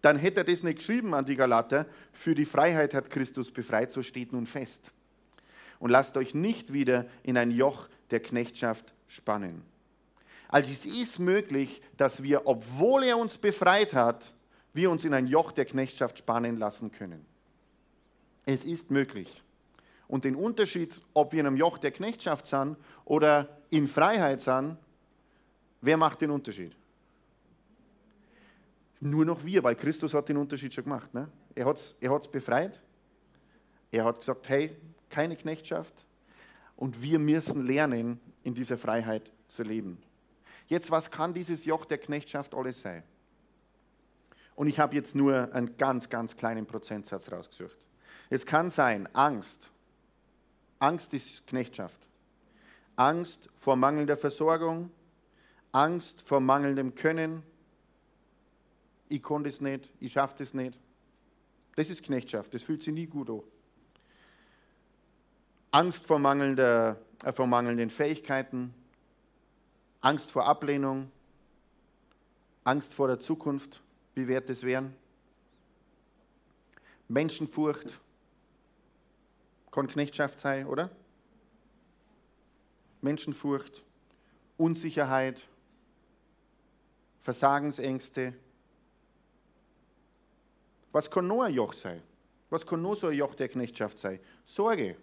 dann 0.00 0.16
hätte 0.16 0.40
er 0.40 0.44
das 0.44 0.62
nicht 0.62 0.78
geschrieben 0.78 1.12
an 1.12 1.26
die 1.26 1.36
Galater, 1.36 1.84
für 2.12 2.34
die 2.34 2.46
Freiheit 2.46 2.94
hat 2.94 3.10
Christus 3.10 3.50
befreit, 3.50 3.92
so 3.92 4.02
steht 4.02 4.32
nun 4.32 4.46
fest. 4.46 4.90
Und 5.82 5.90
lasst 5.90 6.16
euch 6.16 6.32
nicht 6.32 6.72
wieder 6.72 7.06
in 7.24 7.36
ein 7.36 7.50
Joch 7.50 7.88
der 8.12 8.20
Knechtschaft 8.20 8.94
spannen. 9.08 9.64
Also 10.46 10.70
es 10.70 10.84
ist 10.84 11.18
möglich, 11.18 11.82
dass 11.96 12.22
wir, 12.22 12.46
obwohl 12.46 13.02
er 13.02 13.18
uns 13.18 13.36
befreit 13.36 13.92
hat, 13.92 14.32
wir 14.74 14.92
uns 14.92 15.04
in 15.04 15.12
ein 15.12 15.26
Joch 15.26 15.50
der 15.50 15.64
Knechtschaft 15.64 16.18
spannen 16.18 16.56
lassen 16.56 16.92
können. 16.92 17.26
Es 18.46 18.64
ist 18.64 18.92
möglich. 18.92 19.42
Und 20.06 20.22
den 20.22 20.36
Unterschied, 20.36 21.00
ob 21.14 21.32
wir 21.32 21.40
in 21.40 21.48
einem 21.48 21.56
Joch 21.56 21.78
der 21.78 21.90
Knechtschaft 21.90 22.46
sind 22.46 22.76
oder 23.04 23.48
in 23.68 23.88
Freiheit 23.88 24.40
sind, 24.40 24.76
wer 25.80 25.96
macht 25.96 26.20
den 26.20 26.30
Unterschied? 26.30 26.76
Nur 29.00 29.24
noch 29.24 29.44
wir, 29.44 29.64
weil 29.64 29.74
Christus 29.74 30.14
hat 30.14 30.28
den 30.28 30.36
Unterschied 30.36 30.72
schon 30.72 30.84
gemacht. 30.84 31.12
Ne? 31.12 31.28
Er 31.56 31.66
hat 31.66 31.78
es 31.78 31.96
er 32.00 32.16
befreit. 32.30 32.80
Er 33.90 34.04
hat 34.04 34.20
gesagt, 34.20 34.48
hey, 34.48 34.76
keine 35.12 35.36
Knechtschaft. 35.36 35.94
Und 36.74 37.00
wir 37.00 37.20
müssen 37.20 37.64
lernen, 37.64 38.18
in 38.42 38.54
dieser 38.54 38.76
Freiheit 38.76 39.30
zu 39.46 39.62
leben. 39.62 39.98
Jetzt, 40.66 40.90
was 40.90 41.12
kann 41.12 41.34
dieses 41.34 41.64
Joch 41.64 41.84
der 41.84 41.98
Knechtschaft 41.98 42.54
alles 42.54 42.80
sein? 42.80 43.04
Und 44.56 44.66
ich 44.66 44.80
habe 44.80 44.96
jetzt 44.96 45.14
nur 45.14 45.54
einen 45.54 45.76
ganz, 45.76 46.08
ganz 46.08 46.34
kleinen 46.34 46.66
Prozentsatz 46.66 47.30
rausgesucht. 47.30 47.76
Es 48.30 48.46
kann 48.46 48.70
sein 48.70 49.06
Angst. 49.14 49.70
Angst 50.78 51.14
ist 51.14 51.46
Knechtschaft. 51.46 52.08
Angst 52.96 53.48
vor 53.58 53.76
mangelnder 53.76 54.16
Versorgung, 54.16 54.90
Angst 55.70 56.22
vor 56.22 56.40
mangelndem 56.40 56.94
Können. 56.94 57.42
Ich 59.08 59.22
konnte 59.22 59.48
es 59.48 59.60
nicht, 59.60 59.90
ich 60.00 60.12
schaffe 60.12 60.42
es 60.42 60.52
nicht. 60.52 60.78
Das 61.76 61.88
ist 61.88 62.02
Knechtschaft, 62.02 62.52
das 62.54 62.62
fühlt 62.62 62.82
sich 62.82 62.92
nie 62.92 63.06
gut 63.06 63.30
an. 63.30 63.42
Angst 65.72 66.04
vor, 66.04 66.18
mangelnder, 66.18 66.98
äh, 67.24 67.32
vor 67.32 67.46
mangelnden 67.46 67.88
Fähigkeiten, 67.88 68.74
Angst 70.02 70.30
vor 70.30 70.46
Ablehnung, 70.46 71.10
Angst 72.62 72.92
vor 72.92 73.08
der 73.08 73.18
Zukunft, 73.18 73.80
wie 74.14 74.28
wird 74.28 74.50
es 74.50 74.62
werden? 74.62 74.94
Menschenfurcht 77.08 77.98
kann 79.70 79.88
Knechtschaft 79.88 80.38
sein, 80.38 80.66
oder? 80.66 80.90
Menschenfurcht, 83.00 83.82
Unsicherheit, 84.58 85.40
Versagensängste. 87.22 88.34
Was 90.92 91.10
kann 91.10 91.26
nur 91.26 91.46
ein 91.46 91.54
Joch 91.54 91.72
sein? 91.72 92.02
Was 92.50 92.66
kann 92.66 92.82
nur 92.82 92.96
so 92.96 93.06
ein 93.06 93.16
Joch 93.16 93.34
der 93.34 93.48
Knechtschaft 93.48 93.98
sein? 93.98 94.20
Sorge. 94.44 94.96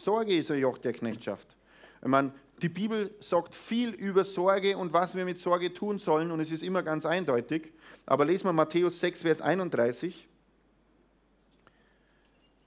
Sorge 0.00 0.36
ist 0.36 0.50
ein 0.50 0.58
Joch 0.58 0.78
der 0.78 0.92
Knechtschaft. 0.92 1.56
Ich 2.02 2.08
meine, 2.08 2.32
die 2.62 2.68
Bibel 2.68 3.14
sagt 3.20 3.54
viel 3.54 3.90
über 3.90 4.24
Sorge 4.24 4.76
und 4.76 4.92
was 4.92 5.14
wir 5.14 5.24
mit 5.24 5.38
Sorge 5.38 5.72
tun 5.72 5.98
sollen 5.98 6.30
und 6.30 6.40
es 6.40 6.50
ist 6.50 6.62
immer 6.62 6.82
ganz 6.82 7.04
eindeutig. 7.04 7.72
Aber 8.06 8.24
lesen 8.24 8.46
wir 8.46 8.52
Matthäus 8.52 8.98
6, 9.00 9.22
Vers 9.22 9.40
31. 9.42 10.26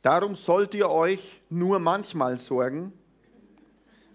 Darum 0.04 0.36
sollt 0.36 0.76
ihr 0.76 0.90
euch 0.90 1.42
nur 1.50 1.80
manchmal 1.80 2.38
sorgen, 2.38 2.94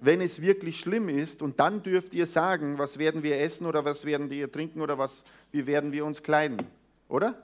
wenn 0.01 0.21
es 0.21 0.41
wirklich 0.41 0.79
schlimm 0.79 1.09
ist, 1.09 1.43
und 1.43 1.59
dann 1.59 1.83
dürft 1.83 2.15
ihr 2.15 2.27
sagen, 2.27 2.79
was 2.79 2.99
werden 2.99 3.25
wir 3.25 3.41
essen 3.41 3.67
oder 3.67 3.85
was 3.85 4.05
werden 4.05 4.31
wir 4.31 4.53
trinken 4.53 4.81
oder 4.81 4.97
was, 4.97 5.25
wie 5.51 5.67
werden 5.67 5.91
wir 5.91 6.05
uns 6.05 6.23
kleiden. 6.23 6.59
Oder? 7.09 7.43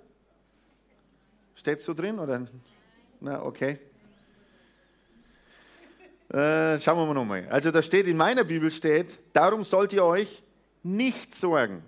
Steht 1.56 1.80
so 1.80 1.94
drin? 1.94 2.20
Oder? 2.20 2.46
Na, 3.20 3.42
okay. 3.42 3.80
Äh, 6.28 6.80
schauen 6.80 7.06
wir 7.06 7.14
nochmal. 7.14 7.46
Also 7.50 7.70
da 7.70 7.82
steht 7.82 8.06
in 8.06 8.16
meiner 8.16 8.44
Bibel 8.44 8.70
steht, 8.70 9.18
darum 9.32 9.62
sollt 9.62 9.92
ihr 9.92 10.04
euch 10.04 10.42
nicht 10.82 11.34
sorgen 11.34 11.82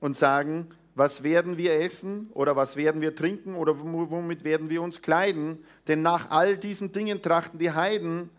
und 0.00 0.16
sagen, 0.16 0.68
was 0.94 1.22
werden 1.22 1.56
wir 1.56 1.74
essen 1.80 2.30
oder 2.34 2.56
was 2.56 2.76
werden 2.76 3.00
wir 3.00 3.14
trinken 3.14 3.54
oder 3.54 3.78
womit 3.78 4.44
werden 4.44 4.68
wir 4.68 4.82
uns 4.82 5.00
kleiden? 5.00 5.64
Denn 5.86 6.02
nach 6.02 6.30
all 6.30 6.56
diesen 6.56 6.92
Dingen 6.92 7.22
trachten 7.22 7.58
die 7.58 7.70
Heiden, 7.70 8.30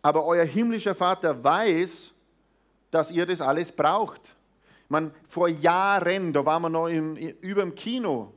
aber 0.00 0.24
euer 0.24 0.44
himmlischer 0.44 0.94
Vater 0.94 1.42
weiß, 1.42 2.12
dass 2.90 3.10
ihr 3.10 3.26
das 3.26 3.40
alles 3.40 3.72
braucht. 3.72 4.36
Man, 4.88 5.12
vor 5.28 5.48
Jahren, 5.48 6.32
da 6.32 6.44
waren 6.44 6.62
wir 6.62 6.68
noch 6.68 6.88
im, 6.88 7.16
über 7.16 7.62
dem 7.62 7.74
Kino, 7.74 8.32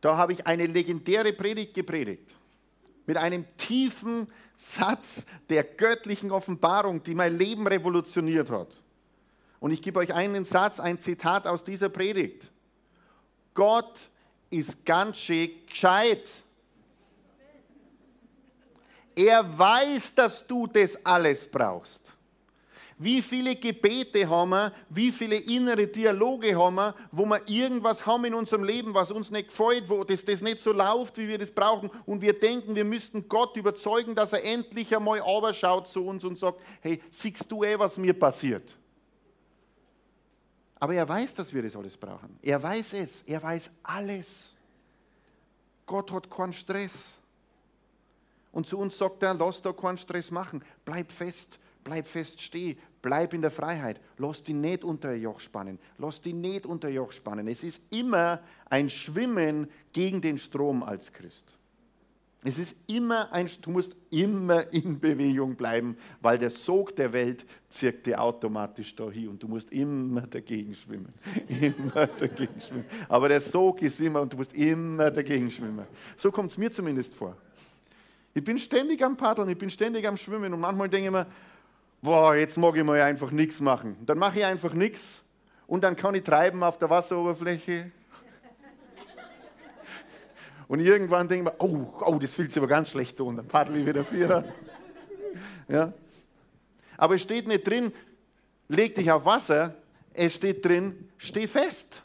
da 0.00 0.16
habe 0.16 0.32
ich 0.32 0.46
eine 0.46 0.66
legendäre 0.66 1.32
Predigt 1.32 1.74
gepredigt 1.74 2.36
mit 3.06 3.16
einem 3.16 3.44
tiefen 3.56 4.28
Satz 4.56 5.24
der 5.48 5.64
göttlichen 5.64 6.30
Offenbarung, 6.30 7.02
die 7.02 7.14
mein 7.14 7.38
Leben 7.38 7.66
revolutioniert 7.66 8.50
hat. 8.50 8.68
Und 9.58 9.72
ich 9.72 9.82
gebe 9.82 9.98
euch 9.98 10.12
einen 10.12 10.44
Satz, 10.44 10.80
ein 10.80 11.00
Zitat 11.00 11.46
aus 11.46 11.64
dieser 11.64 11.88
Predigt. 11.88 12.50
Gott 13.54 14.08
ist 14.48 14.84
ganz 14.84 15.18
schön 15.18 15.50
gescheit. 15.68 16.28
Er 19.14 19.58
weiß, 19.58 20.14
dass 20.14 20.46
du 20.46 20.66
das 20.66 20.96
alles 21.04 21.46
brauchst. 21.46 22.14
Wie 23.02 23.22
viele 23.22 23.56
Gebete 23.56 24.28
haben 24.28 24.50
wir, 24.50 24.74
wie 24.90 25.10
viele 25.10 25.36
innere 25.36 25.86
Dialoge 25.86 26.54
haben 26.54 26.74
wir, 26.74 26.94
wo 27.10 27.24
wir 27.24 27.40
irgendwas 27.48 28.04
haben 28.04 28.26
in 28.26 28.34
unserem 28.34 28.62
Leben, 28.62 28.92
was 28.92 29.10
uns 29.10 29.30
nicht 29.30 29.48
gefällt, 29.48 29.88
wo 29.88 30.04
das, 30.04 30.22
das 30.22 30.42
nicht 30.42 30.60
so 30.60 30.70
läuft, 30.70 31.16
wie 31.16 31.26
wir 31.26 31.38
das 31.38 31.50
brauchen 31.50 31.90
und 32.04 32.20
wir 32.20 32.38
denken, 32.38 32.74
wir 32.74 32.84
müssten 32.84 33.26
Gott 33.26 33.56
überzeugen, 33.56 34.14
dass 34.14 34.34
er 34.34 34.44
endlich 34.44 34.94
einmal 34.94 35.22
schaut 35.54 35.88
zu 35.88 36.04
uns 36.04 36.24
und 36.24 36.38
sagt, 36.38 36.60
hey, 36.82 37.00
siehst 37.10 37.50
du 37.50 37.64
eh, 37.64 37.78
was 37.78 37.96
mir 37.96 38.12
passiert? 38.12 38.76
Aber 40.78 40.92
er 40.92 41.08
weiß, 41.08 41.34
dass 41.34 41.54
wir 41.54 41.62
das 41.62 41.74
alles 41.74 41.96
brauchen. 41.96 42.38
Er 42.42 42.62
weiß 42.62 42.92
es. 42.94 43.22
Er 43.22 43.42
weiß 43.42 43.70
alles. 43.82 44.54
Gott 45.86 46.12
hat 46.12 46.30
keinen 46.30 46.52
Stress. 46.52 46.92
Und 48.52 48.66
zu 48.66 48.76
uns 48.78 48.98
sagt 48.98 49.22
er, 49.22 49.32
lass 49.32 49.62
da 49.62 49.72
keinen 49.72 49.96
Stress 49.96 50.30
machen. 50.30 50.62
Bleib 50.84 51.10
fest, 51.12 51.58
bleib 51.82 52.06
fest 52.06 52.40
stehen, 52.40 52.78
bleib 53.02 53.34
in 53.34 53.42
der 53.42 53.50
Freiheit. 53.50 54.00
Lass 54.18 54.42
die 54.42 54.52
nicht 54.52 54.84
unter 54.84 55.12
ihr 55.12 55.20
Joch 55.20 55.40
spannen. 55.40 55.78
Lass 55.98 56.20
die 56.20 56.32
nicht 56.32 56.66
unter 56.66 56.88
ihr 56.88 56.96
Joch 56.96 57.12
spannen. 57.12 57.48
Es 57.48 57.62
ist 57.62 57.80
immer 57.90 58.40
ein 58.68 58.90
Schwimmen 58.90 59.68
gegen 59.92 60.20
den 60.20 60.38
Strom 60.38 60.82
als 60.82 61.12
Christ. 61.12 61.56
Es 62.42 62.56
ist 62.56 62.74
immer 62.86 63.30
ein, 63.32 63.50
du 63.60 63.70
musst 63.70 63.94
immer 64.10 64.72
in 64.72 64.98
Bewegung 65.00 65.56
bleiben, 65.56 65.96
weil 66.22 66.38
der 66.38 66.48
Sog 66.48 66.96
der 66.96 67.12
Welt 67.12 67.44
zirkt 67.68 68.06
dir 68.06 68.20
automatisch 68.20 68.96
dahin 68.96 69.28
und 69.28 69.42
du 69.42 69.48
musst 69.48 69.70
immer 69.72 70.22
dagegen 70.22 70.74
schwimmen. 70.74 71.12
Immer 71.48 72.06
dagegen 72.06 72.60
schwimmen. 72.60 72.86
Aber 73.08 73.28
der 73.28 73.40
Sog 73.40 73.82
ist 73.82 74.00
immer 74.00 74.22
und 74.22 74.32
du 74.32 74.38
musst 74.38 74.54
immer 74.54 75.10
dagegen 75.10 75.50
schwimmen. 75.50 75.86
So 76.16 76.30
kommt 76.30 76.50
es 76.50 76.58
mir 76.58 76.72
zumindest 76.72 77.12
vor. 77.14 77.36
Ich 78.32 78.44
bin 78.44 78.58
ständig 78.58 79.02
am 79.04 79.16
Paddeln, 79.16 79.48
ich 79.50 79.58
bin 79.58 79.68
ständig 79.70 80.06
am 80.06 80.16
Schwimmen 80.16 80.54
und 80.54 80.60
manchmal 80.60 80.88
denke 80.88 81.06
ich 81.06 81.12
mir, 81.12 81.26
boah, 82.02 82.34
jetzt 82.34 82.56
mag 82.56 82.76
ich 82.76 82.84
mal 82.84 83.00
einfach 83.00 83.30
nichts 83.30 83.60
machen. 83.60 83.96
Dann 84.06 84.18
mache 84.18 84.40
ich 84.40 84.44
einfach 84.44 84.72
nichts 84.72 85.02
und 85.66 85.84
dann 85.84 85.96
kann 85.96 86.14
ich 86.14 86.24
treiben 86.24 86.62
auf 86.62 86.78
der 86.78 86.90
Wasseroberfläche 86.90 87.92
und 90.70 90.78
irgendwann 90.78 91.26
denken 91.26 91.46
wir, 91.46 91.54
oh, 91.58 91.92
oh, 92.06 92.16
das 92.20 92.32
fühlt 92.32 92.52
sich 92.52 92.58
aber 92.58 92.68
ganz 92.68 92.90
schlecht 92.90 93.20
an. 93.20 93.38
Dann 93.38 93.48
paddel 93.48 93.78
ich 93.78 93.86
wieder 93.86 94.04
Vierer. 94.04 94.44
Ja. 95.66 95.92
Aber 96.96 97.16
es 97.16 97.22
steht 97.22 97.48
nicht 97.48 97.66
drin, 97.66 97.92
leg 98.68 98.94
dich 98.94 99.10
auf 99.10 99.24
Wasser. 99.24 99.74
Es 100.14 100.36
steht 100.36 100.64
drin, 100.64 101.08
steh 101.18 101.48
fest. 101.48 102.04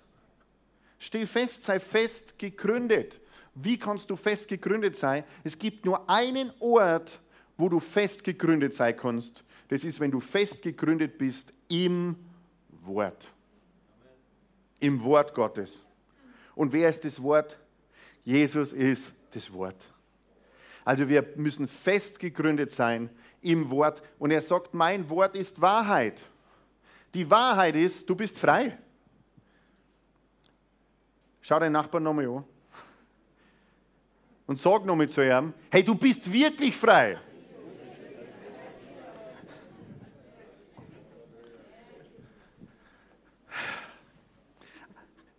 Steh 0.97 1.27
fest, 1.27 1.63
sei 1.63 1.79
fest 1.79 2.39
gegründet. 2.39 3.19
Wie 3.53 3.77
kannst 3.77 4.09
du 4.09 4.15
fest 4.15 4.47
gegründet 4.47 4.97
sein? 4.97 5.23
Es 5.43 5.59
gibt 5.59 5.85
nur 5.85 6.09
einen 6.09 6.51
Ort, 6.59 7.19
wo 7.57 7.69
du 7.69 7.79
fest 7.79 8.23
gegründet 8.23 8.73
sein 8.73 8.97
kannst. 8.97 9.43
Das 9.67 9.83
ist, 9.83 9.99
wenn 9.99 10.11
du 10.11 10.19
fest 10.19 10.61
gegründet 10.61 11.17
bist 11.17 11.51
im 11.69 12.15
Wort. 12.83 13.31
Im 14.79 15.03
Wort 15.03 15.33
Gottes. 15.33 15.85
Und 16.53 16.71
wer 16.71 16.89
ist 16.89 17.03
das 17.03 17.21
Wort? 17.21 17.57
Jesus 18.23 18.71
ist 18.73 19.11
das 19.31 19.51
Wort. 19.51 19.83
Also 20.83 21.09
wir 21.09 21.27
müssen 21.35 21.67
fest 21.67 22.19
gegründet 22.19 22.71
sein 22.71 23.09
im 23.41 23.69
Wort. 23.69 24.01
Und 24.19 24.31
er 24.31 24.41
sagt, 24.41 24.73
mein 24.73 25.09
Wort 25.09 25.35
ist 25.35 25.59
Wahrheit. 25.59 26.21
Die 27.13 27.29
Wahrheit 27.29 27.75
ist, 27.75 28.07
du 28.09 28.15
bist 28.15 28.37
frei. 28.37 28.77
Schau 31.41 31.59
deinen 31.59 31.73
Nachbarn 31.73 32.03
nochmal 32.03 32.27
an. 32.27 32.43
Und 34.47 34.59
sag 34.59 34.85
nochmal 34.85 35.09
zu 35.09 35.25
ihm, 35.25 35.53
hey, 35.71 35.83
du 35.83 35.95
bist 35.95 36.31
wirklich 36.31 36.75
frei. 36.75 37.19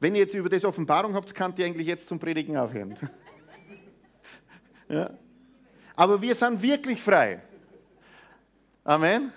Wenn 0.07 0.15
ihr 0.15 0.21
jetzt 0.21 0.35
über 0.35 0.49
das 0.49 0.65
Offenbarung 0.65 1.15
habt, 1.15 1.35
könnt 1.35 1.59
ihr 1.59 1.67
eigentlich 1.67 1.89
jetzt 1.89 2.07
zum 2.07 2.21
Predigen 2.21 2.57
aufhören. 2.57 2.95
ja. 4.89 5.11
Aber 5.97 6.23
wir 6.23 6.33
sind 6.37 6.63
wirklich 6.63 7.03
frei. 7.03 7.43
Amen. 8.85 9.33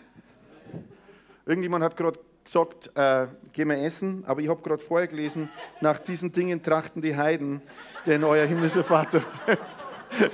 Irgendjemand 1.48 1.84
hat 1.84 1.98
gerade 1.98 2.20
gesagt, 2.44 2.92
äh, 2.96 3.26
gehen 3.52 3.70
wir 3.70 3.84
essen, 3.84 4.24
aber 4.28 4.42
ich 4.42 4.48
habe 4.48 4.62
gerade 4.62 4.78
vorher 4.78 5.08
gelesen, 5.08 5.50
nach 5.82 5.98
diesen 5.98 6.32
Dingen 6.32 6.62
trachten 6.62 7.02
die 7.02 7.16
Heiden, 7.16 7.64
denn 8.06 8.24
euer 8.24 8.46
himmlischer 8.46 8.84
Vater 8.84 9.24
ist. 9.48 10.30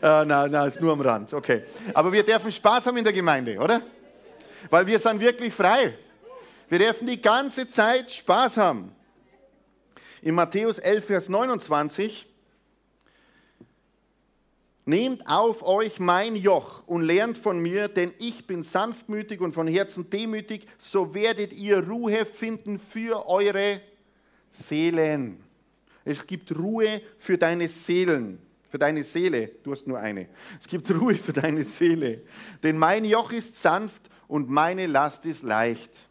äh, 0.02 0.24
nein, 0.24 0.52
nein, 0.52 0.68
ist 0.68 0.80
nur 0.80 0.92
am 0.92 1.00
Rand. 1.00 1.34
Okay. 1.34 1.64
Aber 1.94 2.12
wir 2.12 2.22
dürfen 2.22 2.52
Spaß 2.52 2.86
haben 2.86 2.96
in 2.96 3.02
der 3.02 3.12
Gemeinde, 3.12 3.58
oder? 3.58 3.82
Weil 4.70 4.86
wir 4.86 5.00
sind 5.00 5.20
wirklich 5.20 5.52
frei. 5.52 5.94
Wir 6.72 6.78
dürfen 6.78 7.06
die 7.06 7.20
ganze 7.20 7.68
Zeit 7.68 8.10
Spaß 8.10 8.56
haben. 8.56 8.96
In 10.22 10.34
Matthäus 10.34 10.78
11, 10.78 11.04
Vers 11.04 11.28
29, 11.28 12.26
Nehmt 14.86 15.26
auf 15.26 15.62
euch 15.62 16.00
mein 16.00 16.34
Joch 16.34 16.82
und 16.86 17.02
lernt 17.02 17.36
von 17.36 17.60
mir, 17.60 17.88
denn 17.88 18.14
ich 18.18 18.46
bin 18.46 18.62
sanftmütig 18.62 19.42
und 19.42 19.52
von 19.52 19.68
Herzen 19.68 20.08
demütig, 20.08 20.66
so 20.78 21.12
werdet 21.12 21.52
ihr 21.52 21.86
Ruhe 21.86 22.24
finden 22.24 22.80
für 22.80 23.28
eure 23.28 23.82
Seelen. 24.50 25.44
Es 26.06 26.26
gibt 26.26 26.56
Ruhe 26.56 27.02
für 27.18 27.36
deine 27.36 27.68
Seelen, 27.68 28.40
für 28.70 28.78
deine 28.78 29.04
Seele. 29.04 29.50
Du 29.62 29.72
hast 29.72 29.86
nur 29.86 29.98
eine. 29.98 30.26
Es 30.58 30.66
gibt 30.66 30.90
Ruhe 30.90 31.16
für 31.16 31.34
deine 31.34 31.64
Seele. 31.64 32.22
Denn 32.62 32.78
mein 32.78 33.04
Joch 33.04 33.30
ist 33.30 33.56
sanft 33.56 34.08
und 34.26 34.48
meine 34.48 34.86
Last 34.86 35.26
ist 35.26 35.42
leicht. 35.42 36.08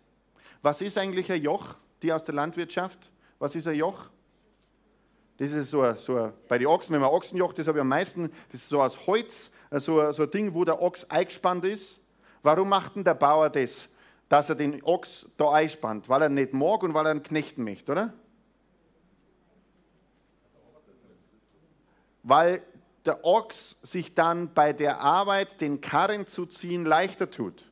Was 0.61 0.81
ist 0.81 0.97
eigentlich 0.97 1.31
ein 1.31 1.41
Joch, 1.41 1.75
die 2.01 2.13
aus 2.13 2.23
der 2.23 2.35
Landwirtschaft? 2.35 3.11
Was 3.39 3.55
ist 3.55 3.67
ein 3.67 3.75
Joch? 3.75 4.09
Das 5.37 5.51
ist 5.51 5.71
so, 5.71 5.91
so 5.93 6.31
bei 6.47 6.59
den 6.59 6.67
Ochsen, 6.67 6.93
wenn 6.93 7.01
man 7.01 7.09
Ochsenjoch, 7.09 7.53
das 7.53 7.65
habe 7.65 7.79
ich 7.79 7.81
am 7.81 7.87
meisten, 7.87 8.31
das 8.51 8.61
ist 8.61 8.69
so 8.69 8.79
aus 8.79 9.07
Holz, 9.07 9.49
so, 9.71 10.11
so 10.11 10.23
ein 10.23 10.29
Ding, 10.29 10.53
wo 10.53 10.63
der 10.63 10.79
Ochs 10.79 11.03
eingespannt 11.09 11.65
ist. 11.65 11.99
Warum 12.43 12.69
macht 12.69 12.95
denn 12.95 13.03
der 13.03 13.15
Bauer 13.15 13.49
das, 13.49 13.89
dass 14.29 14.49
er 14.49 14.55
den 14.55 14.83
Ochs 14.83 15.25
da 15.37 15.51
einspannt? 15.51 16.09
Weil 16.09 16.21
er 16.21 16.29
nicht 16.29 16.53
mag 16.53 16.83
und 16.83 16.93
weil 16.93 17.07
er 17.07 17.11
einen 17.11 17.23
knechten 17.23 17.63
möchte, 17.63 17.91
oder? 17.91 18.13
Weil 22.21 22.61
der 23.05 23.25
Ochs 23.25 23.77
sich 23.81 24.13
dann 24.13 24.53
bei 24.53 24.73
der 24.73 24.99
Arbeit, 24.99 25.59
den 25.59 25.81
Karren 25.81 26.27
zu 26.27 26.45
ziehen, 26.45 26.85
leichter 26.85 27.31
tut. 27.31 27.70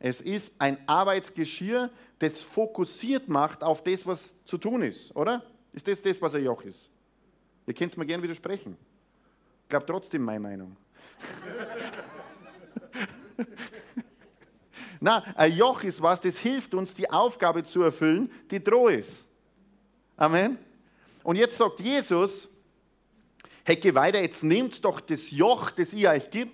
Es 0.00 0.20
ist 0.20 0.52
ein 0.58 0.78
Arbeitsgeschirr, 0.86 1.90
das 2.18 2.40
fokussiert 2.40 3.28
macht 3.28 3.62
auf 3.62 3.82
das, 3.82 4.06
was 4.06 4.34
zu 4.44 4.58
tun 4.58 4.82
ist, 4.82 5.14
oder? 5.16 5.42
Ist 5.72 5.88
das 5.88 6.00
das, 6.00 6.20
was 6.22 6.34
ein 6.34 6.44
Joch 6.44 6.62
ist? 6.62 6.90
Ihr 7.66 7.74
könnt 7.74 7.92
es 7.92 7.98
mir 7.98 8.06
gerne 8.06 8.22
widersprechen. 8.22 8.76
Ich 9.64 9.68
glaube 9.68 9.86
trotzdem 9.86 10.22
meine 10.22 10.40
Meinung. 10.40 10.76
Na, 15.00 15.22
ein 15.36 15.52
Joch 15.52 15.82
ist 15.82 16.00
was, 16.02 16.20
das 16.20 16.36
hilft 16.38 16.74
uns, 16.74 16.94
die 16.94 17.10
Aufgabe 17.10 17.64
zu 17.64 17.82
erfüllen, 17.82 18.30
die 18.50 18.62
droh 18.62 18.88
ist. 18.88 19.24
Amen. 20.16 20.58
Und 21.22 21.36
jetzt 21.36 21.56
sagt 21.56 21.78
Jesus, 21.80 22.48
hey, 23.64 23.76
geh 23.76 23.94
weiter, 23.94 24.20
jetzt 24.20 24.42
nehmt 24.42 24.84
doch 24.84 25.00
das 25.00 25.30
Joch, 25.30 25.70
das 25.70 25.92
ich 25.92 26.08
euch 26.08 26.30
gebe, 26.30 26.52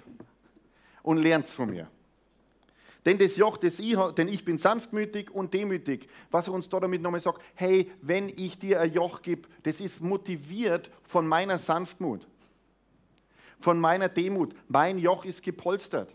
und 1.02 1.18
lernt 1.18 1.48
von 1.48 1.70
mir. 1.70 1.88
Denn 3.04 3.18
das 3.18 3.36
Joch, 3.36 3.58
das 3.58 3.78
ich 3.78 3.96
habe, 3.96 4.14
denn 4.14 4.28
ich 4.28 4.44
bin 4.44 4.58
sanftmütig 4.58 5.30
und 5.30 5.52
demütig. 5.52 6.08
Was 6.30 6.48
er 6.48 6.54
uns 6.54 6.68
da 6.68 6.80
damit 6.80 7.02
nochmal 7.02 7.20
sagt, 7.20 7.42
hey, 7.54 7.90
wenn 8.00 8.28
ich 8.28 8.58
dir 8.58 8.80
ein 8.80 8.92
Joch 8.92 9.20
gebe, 9.20 9.48
das 9.62 9.80
ist 9.80 10.00
motiviert 10.00 10.90
von 11.02 11.26
meiner 11.26 11.58
Sanftmut, 11.58 12.26
von 13.60 13.78
meiner 13.78 14.08
Demut. 14.08 14.54
Mein 14.68 14.98
Joch 14.98 15.26
ist 15.26 15.42
gepolstert. 15.42 16.08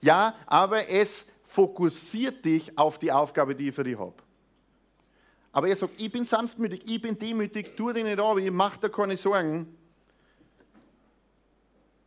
Ja, 0.00 0.34
aber 0.46 0.88
es 0.88 1.24
fokussiert 1.46 2.44
dich 2.44 2.76
auf 2.76 2.98
die 2.98 3.12
Aufgabe, 3.12 3.54
die 3.54 3.68
ich 3.68 3.74
für 3.74 3.84
dich 3.84 3.98
habe. 3.98 4.14
Aber 5.52 5.68
er 5.68 5.76
sagt, 5.76 6.00
ich 6.00 6.10
bin 6.10 6.24
sanftmütig, 6.24 6.82
ich 6.84 7.00
bin 7.00 7.18
demütig, 7.18 7.76
tu 7.76 7.92
dir 7.92 8.04
nicht 8.04 8.18
an, 8.18 8.38
ich 8.38 8.50
mach 8.50 8.76
dir 8.76 8.90
keine 8.90 9.16
Sorgen. 9.16 9.76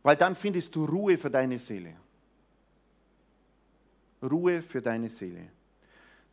Weil 0.02 0.16
dann 0.16 0.36
findest 0.36 0.74
du 0.74 0.84
Ruhe 0.84 1.16
für 1.16 1.30
deine 1.30 1.58
Seele. 1.58 1.96
Ruhe 4.22 4.62
für 4.62 4.80
deine 4.80 5.08
Seele. 5.08 5.48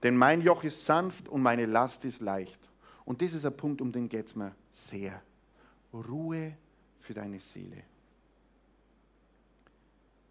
Denn 0.03 0.15
mein 0.15 0.41
Joch 0.41 0.63
ist 0.63 0.85
sanft 0.85 1.27
und 1.27 1.41
meine 1.41 1.65
Last 1.65 2.05
ist 2.05 2.21
leicht. 2.21 2.59
Und 3.05 3.21
das 3.21 3.33
ist 3.33 3.45
ein 3.45 3.55
Punkt, 3.55 3.81
um 3.81 3.91
den 3.91 4.07
geht 4.07 4.27
es 4.27 4.35
mir 4.35 4.55
sehr. 4.71 5.21
Ruhe 5.93 6.55
für 7.01 7.13
deine 7.13 7.39
Seele. 7.39 7.83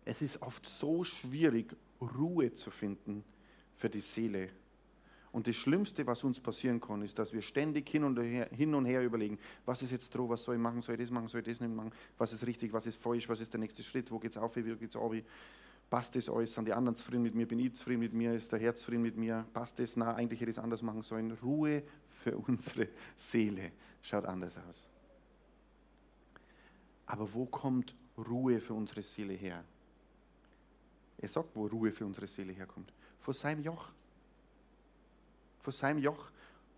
Es 0.05 0.23
ist 0.23 0.40
oft 0.40 0.64
so 0.64 1.05
schwierig, 1.05 1.75
Ruhe 2.01 2.53
zu 2.53 2.71
finden 2.71 3.25
für 3.77 3.90
die 3.90 4.01
Seele. 4.01 4.49
Und 5.33 5.47
das 5.47 5.57
Schlimmste, 5.57 6.07
was 6.07 6.25
uns 6.25 6.40
passieren 6.40 6.81
kann, 6.81 7.03
ist, 7.03 7.18
dass 7.18 7.33
wir 7.33 7.42
ständig 7.42 7.88
hin 7.90 8.05
und 8.05 8.18
her, 8.18 8.49
hin 8.51 8.75
und 8.75 8.87
her 8.87 9.03
überlegen, 9.03 9.38
was 9.66 9.83
ist 9.83 9.90
jetzt 9.90 10.14
dran, 10.14 10.29
was 10.29 10.42
soll 10.42 10.55
ich 10.55 10.61
machen, 10.61 10.81
soll 10.81 10.94
ich 10.94 11.03
das 11.03 11.11
machen, 11.11 11.29
soll 11.29 11.40
ich 11.40 11.47
das 11.47 11.61
nicht 11.61 11.75
machen, 11.75 11.92
was 12.16 12.33
ist 12.33 12.47
richtig, 12.47 12.73
was 12.73 12.87
ist 12.87 12.97
falsch, 12.97 13.29
was 13.29 13.40
ist 13.40 13.53
der 13.53 13.61
nächste 13.61 13.83
Schritt, 13.83 14.11
wo 14.11 14.18
geht 14.18 14.31
es 14.31 14.37
auf, 14.38 14.57
wo 14.57 14.62
geht 14.62 14.88
es 14.88 14.97
ab, 14.97 15.12
passt 15.90 16.14
das 16.14 16.29
alles, 16.29 16.53
sind 16.53 16.66
die 16.66 16.72
anderen 16.72 16.96
zufrieden 16.96 17.22
mit 17.22 17.35
mir, 17.35 17.46
bin 17.46 17.59
ich 17.59 17.74
zufrieden 17.74 18.01
mit 18.01 18.12
mir, 18.12 18.35
ist 18.35 18.53
der 18.53 18.59
Herz 18.59 18.81
zufrieden 18.81 19.03
mit 19.03 19.16
mir, 19.16 19.46
passt 19.53 19.79
das, 19.79 19.96
na, 19.96 20.14
eigentlich 20.14 20.40
hätte 20.40 20.51
ich 20.51 20.57
es 20.57 20.62
anders 20.62 20.83
machen 20.83 21.03
sollen. 21.03 21.33
Ruhe 21.42 21.83
für 22.22 22.37
unsere 22.46 22.88
Seele 23.16 23.72
schaut 24.03 24.24
anders 24.24 24.57
aus. 24.68 24.87
Aber 27.07 27.33
wo 27.33 27.46
kommt 27.46 27.94
Ruhe 28.18 28.61
für 28.61 28.74
unsere 28.74 29.03
Seele 29.03 29.35
her? 29.35 29.64
Er 31.18 31.29
sagt, 31.29 31.48
wo 31.55 31.66
Ruhe 31.66 31.90
für 31.90 32.05
unsere 32.05 32.27
Seele 32.27 32.53
herkommt. 32.53 32.92
vor 33.20 33.35
seinem 33.35 33.62
Joch. 33.62 33.88
Vor 35.62 35.72
seinem 35.72 35.98
Joch, 35.98 36.31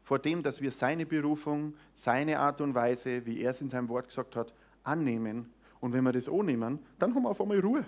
vor 0.02 0.18
dem, 0.18 0.42
dass 0.42 0.60
wir 0.60 0.72
seine 0.72 1.04
Berufung, 1.04 1.74
seine 1.94 2.38
Art 2.38 2.60
und 2.60 2.74
Weise, 2.74 3.24
wie 3.26 3.40
er 3.40 3.50
es 3.50 3.60
in 3.60 3.70
seinem 3.70 3.88
Wort 3.88 4.08
gesagt 4.08 4.34
hat, 4.34 4.52
annehmen. 4.82 5.52
Und 5.80 5.92
wenn 5.92 6.04
wir 6.04 6.12
das 6.12 6.28
annehmen, 6.28 6.78
dann 6.98 7.14
haben 7.14 7.22
wir 7.22 7.30
auf 7.30 7.40
einmal 7.40 7.60
Ruhe. 7.60 7.84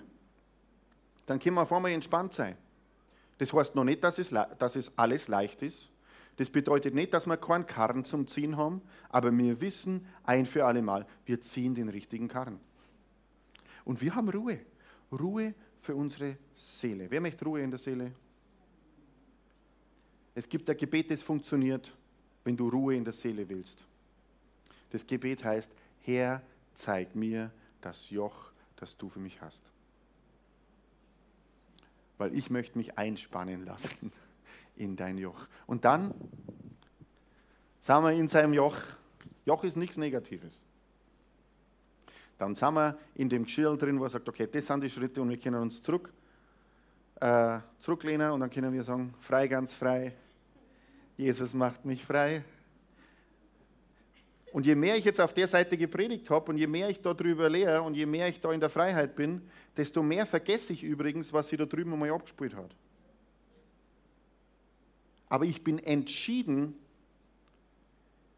Dann 1.25 1.39
können 1.39 1.55
wir 1.55 1.61
auf 1.61 1.73
einmal 1.73 1.91
entspannt 1.91 2.33
sein. 2.33 2.57
Das 3.37 3.53
heißt 3.53 3.75
noch 3.75 3.83
nicht, 3.83 4.03
dass 4.03 4.17
es, 4.19 4.29
dass 4.29 4.75
es 4.75 4.91
alles 4.97 5.27
leicht 5.27 5.61
ist. 5.61 5.89
Das 6.37 6.49
bedeutet 6.49 6.95
nicht, 6.95 7.13
dass 7.13 7.27
wir 7.27 7.37
keinen 7.37 7.67
Karren 7.67 8.05
zum 8.05 8.27
Ziehen 8.27 8.57
haben, 8.57 8.81
aber 9.09 9.31
wir 9.37 9.61
wissen 9.61 10.07
ein 10.23 10.45
für 10.45 10.65
alle 10.65 10.81
Mal, 10.81 11.05
wir 11.25 11.39
ziehen 11.41 11.75
den 11.75 11.89
richtigen 11.89 12.27
Karren. 12.27 12.59
Und 13.85 14.01
wir 14.01 14.15
haben 14.15 14.29
Ruhe. 14.29 14.59
Ruhe 15.11 15.53
für 15.81 15.95
unsere 15.95 16.37
Seele. 16.55 17.09
Wer 17.09 17.21
möchte 17.21 17.45
Ruhe 17.45 17.61
in 17.61 17.69
der 17.69 17.79
Seele? 17.79 18.11
Es 20.33 20.49
gibt 20.49 20.69
ein 20.69 20.77
Gebet, 20.77 21.11
das 21.11 21.21
funktioniert, 21.21 21.91
wenn 22.43 22.57
du 22.57 22.67
Ruhe 22.67 22.95
in 22.95 23.03
der 23.03 23.13
Seele 23.13 23.47
willst. 23.47 23.83
Das 24.89 25.05
Gebet 25.05 25.43
heißt, 25.43 25.71
Herr, 26.01 26.41
zeig 26.73 27.15
mir 27.15 27.51
das 27.81 28.09
Joch, 28.09 28.51
das 28.75 28.97
du 28.97 29.09
für 29.09 29.19
mich 29.19 29.39
hast. 29.41 29.61
Weil 32.17 32.35
ich 32.35 32.49
möchte 32.49 32.77
mich 32.77 32.97
einspannen 32.97 33.65
lassen 33.65 34.11
in 34.75 34.95
dein 34.95 35.17
Joch. 35.17 35.47
Und 35.65 35.85
dann 35.85 36.13
sind 37.79 38.03
wir 38.03 38.11
in 38.11 38.27
seinem 38.27 38.53
Joch. 38.53 38.77
Joch 39.45 39.63
ist 39.63 39.75
nichts 39.75 39.97
Negatives. 39.97 40.61
Dann 42.37 42.55
sind 42.55 42.73
wir 42.73 42.97
in 43.15 43.29
dem 43.29 43.43
Geschirr 43.45 43.77
drin, 43.77 43.99
wo 43.99 44.03
er 44.05 44.09
sagt, 44.09 44.27
okay, 44.27 44.47
das 44.51 44.65
sind 44.65 44.83
die 44.83 44.89
Schritte 44.89 45.21
und 45.21 45.29
wir 45.29 45.37
können 45.37 45.61
uns 45.61 45.81
zurück, 45.81 46.11
äh, 47.19 47.59
zurücklehnen 47.79 48.31
und 48.31 48.39
dann 48.39 48.49
können 48.49 48.73
wir 48.73 48.83
sagen, 48.83 49.13
frei, 49.19 49.47
ganz 49.47 49.73
frei. 49.73 50.13
Jesus 51.15 51.53
macht 51.53 51.85
mich 51.85 52.03
frei. 52.03 52.43
Und 54.53 54.67
je 54.67 54.75
mehr 54.75 54.95
ich 54.95 55.03
jetzt 55.03 55.19
auf 55.19 55.33
der 55.33 55.47
Seite 55.47 55.75
gepredigt 55.77 56.29
habe 56.29 56.51
und 56.51 56.57
je 56.59 56.67
mehr 56.67 56.87
ich 56.87 57.01
da 57.01 57.15
drüber 57.15 57.49
lehre 57.49 57.81
und 57.81 57.95
je 57.95 58.05
mehr 58.05 58.29
ich 58.29 58.39
da 58.39 58.53
in 58.53 58.59
der 58.59 58.69
Freiheit 58.69 59.15
bin, 59.15 59.41
desto 59.75 60.03
mehr 60.03 60.27
vergesse 60.27 60.73
ich 60.73 60.83
übrigens, 60.83 61.33
was 61.33 61.49
sie 61.49 61.57
da 61.57 61.65
drüben 61.65 61.91
einmal 61.91 62.11
abgespielt 62.11 62.55
hat. 62.55 62.69
Aber 65.27 65.45
ich 65.45 65.63
bin 65.63 65.79
entschieden, 65.79 66.75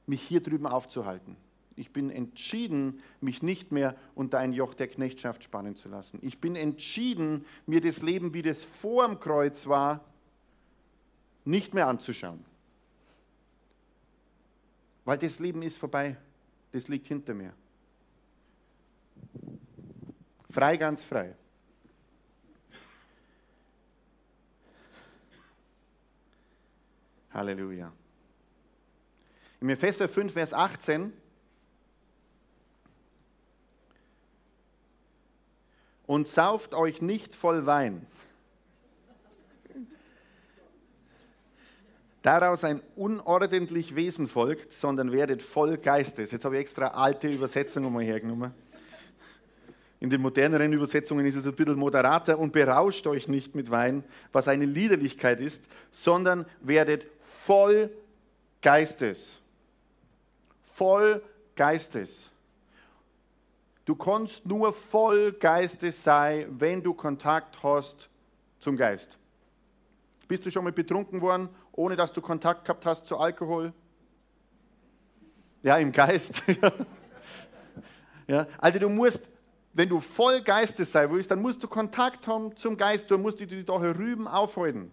mich 0.08 0.22
hier 0.22 0.40
drüben 0.40 0.68
aufzuhalten. 0.68 1.36
Ich 1.76 1.92
bin 1.92 2.10
entschieden, 2.10 3.02
mich 3.20 3.44
nicht 3.44 3.74
mehr 3.74 3.98
unter 4.16 4.40
ein 4.40 4.54
Joch 4.54 4.74
der 4.74 4.88
Knechtschaft 4.88 5.44
spannen 5.44 5.76
zu 5.76 5.90
lassen. 5.90 6.20
Ich 6.22 6.40
bin 6.40 6.56
entschieden, 6.56 7.46
mir 7.66 7.82
das 7.82 8.02
Leben, 8.02 8.34
wie 8.34 8.42
das 8.42 8.64
vor 8.64 9.06
dem 9.06 9.20
Kreuz 9.20 9.68
war, 9.68 10.06
nicht 11.44 11.74
mehr 11.74 11.88
anzuschauen. 11.88 12.46
Weil 15.06 15.18
das 15.20 15.40
Leben 15.40 15.62
ist 15.62 15.78
vorbei. 15.78 16.18
Das 16.72 16.88
liegt 16.88 17.08
hinter 17.08 17.34
mir. 17.34 17.54
Frei, 20.50 20.78
ganz 20.78 21.04
frei. 21.04 21.36
Halleluja. 27.32 27.92
Im 29.62 29.70
Epheser 29.70 30.10
5, 30.10 30.34
Vers 30.34 30.54
18 30.54 31.14
und 36.06 36.28
sauft 36.28 36.74
euch 36.74 37.02
nicht 37.02 37.36
voll 37.36 37.66
Wein. 37.66 38.06
Daraus 42.26 42.64
ein 42.64 42.82
unordentlich 42.96 43.96
Wesen 43.96 44.28
folgt, 44.28 44.74
sondern 44.74 45.12
werdet 45.12 45.44
voll 45.44 45.78
Geistes. 45.78 46.32
Jetzt 46.32 46.44
habe 46.44 46.56
ich 46.56 46.62
extra 46.62 46.88
alte 46.88 47.28
Übersetzungen 47.28 47.94
mal 47.94 48.04
hergenommen. 48.04 48.52
In 50.00 50.10
den 50.10 50.22
moderneren 50.22 50.74
Übersetzungen 50.74 51.24
ist 51.28 51.36
es 51.36 51.46
ein 51.46 51.54
bisschen 51.54 51.78
moderater 51.78 52.40
und 52.40 52.52
berauscht 52.52 53.06
euch 53.06 53.28
nicht 53.28 53.54
mit 53.54 53.70
Wein, 53.70 54.04
was 54.32 54.48
eine 54.48 54.66
Liederlichkeit 54.66 55.40
ist, 55.40 55.66
sondern 55.92 56.48
werdet 56.62 57.06
voll 57.44 57.92
Geistes. 58.60 59.40
Voll 60.74 61.22
Geistes. 61.56 62.32
Du 63.86 63.94
kannst 63.94 64.48
nur 64.48 64.74
voll 64.74 65.32
Geistes 65.34 66.04
sein, 66.04 66.48
wenn 66.58 66.82
du 66.82 66.96
Kontakt 66.96 67.62
hast 67.62 68.10
zum 68.58 68.78
Geist. 68.78 69.20
Bist 70.28 70.46
du 70.46 70.52
schon 70.52 70.64
mal 70.64 70.74
betrunken 70.74 71.22
worden, 71.22 71.50
ohne 71.72 71.96
dass 71.96 72.12
du 72.14 72.22
Kontakt 72.22 72.66
gehabt 72.66 72.86
hast 72.86 73.06
zu 73.06 73.18
Alkohol? 73.18 73.74
Ja, 75.62 75.78
im 75.78 75.92
Geist. 75.92 76.44
ja, 78.28 78.48
also 78.58 78.80
du 78.80 78.90
musst, 78.90 79.22
wenn 79.74 79.90
du 79.90 80.00
voll 80.00 80.42
Geistes 80.42 80.92
sein 80.92 81.12
willst, 81.12 81.32
dann 81.32 81.42
musst 81.42 81.64
du 81.64 81.68
Kontakt 81.68 82.28
haben 82.28 82.56
zum 82.56 82.78
Geist, 82.78 83.10
du 83.10 83.18
musst 83.18 83.40
dich 83.40 83.66
da 83.66 83.80
herüben 83.80 84.28
aufhalten 84.28 84.92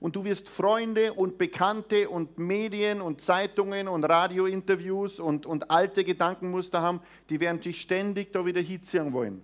und 0.00 0.16
du 0.16 0.24
wirst 0.24 0.48
Freunde 0.48 1.12
und 1.12 1.38
Bekannte 1.38 2.08
und 2.08 2.38
Medien 2.38 3.00
und 3.00 3.20
Zeitungen 3.20 3.88
und 3.88 4.04
Radiointerviews 4.04 5.18
und, 5.20 5.46
und 5.46 5.70
alte 5.70 6.04
Gedankenmuster 6.04 6.80
haben, 6.80 7.00
die 7.30 7.40
werden 7.40 7.60
dich 7.60 7.80
ständig 7.80 8.32
da 8.32 8.46
wieder 8.46 8.60
hinziehen 8.60 9.12
wollen. 9.12 9.42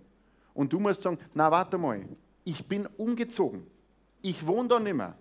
Und 0.53 0.73
du 0.73 0.79
musst 0.79 1.03
sagen, 1.03 1.19
na 1.35 1.51
warte 1.51 1.79
mal, 1.79 2.05
ich 2.45 2.67
bin 2.69 2.87
umgezogen. 2.97 3.67
Ich 4.25 4.47
wohne 4.47 4.69
da 4.69 4.81
nicht 4.81 4.95
mehr. 4.95 5.15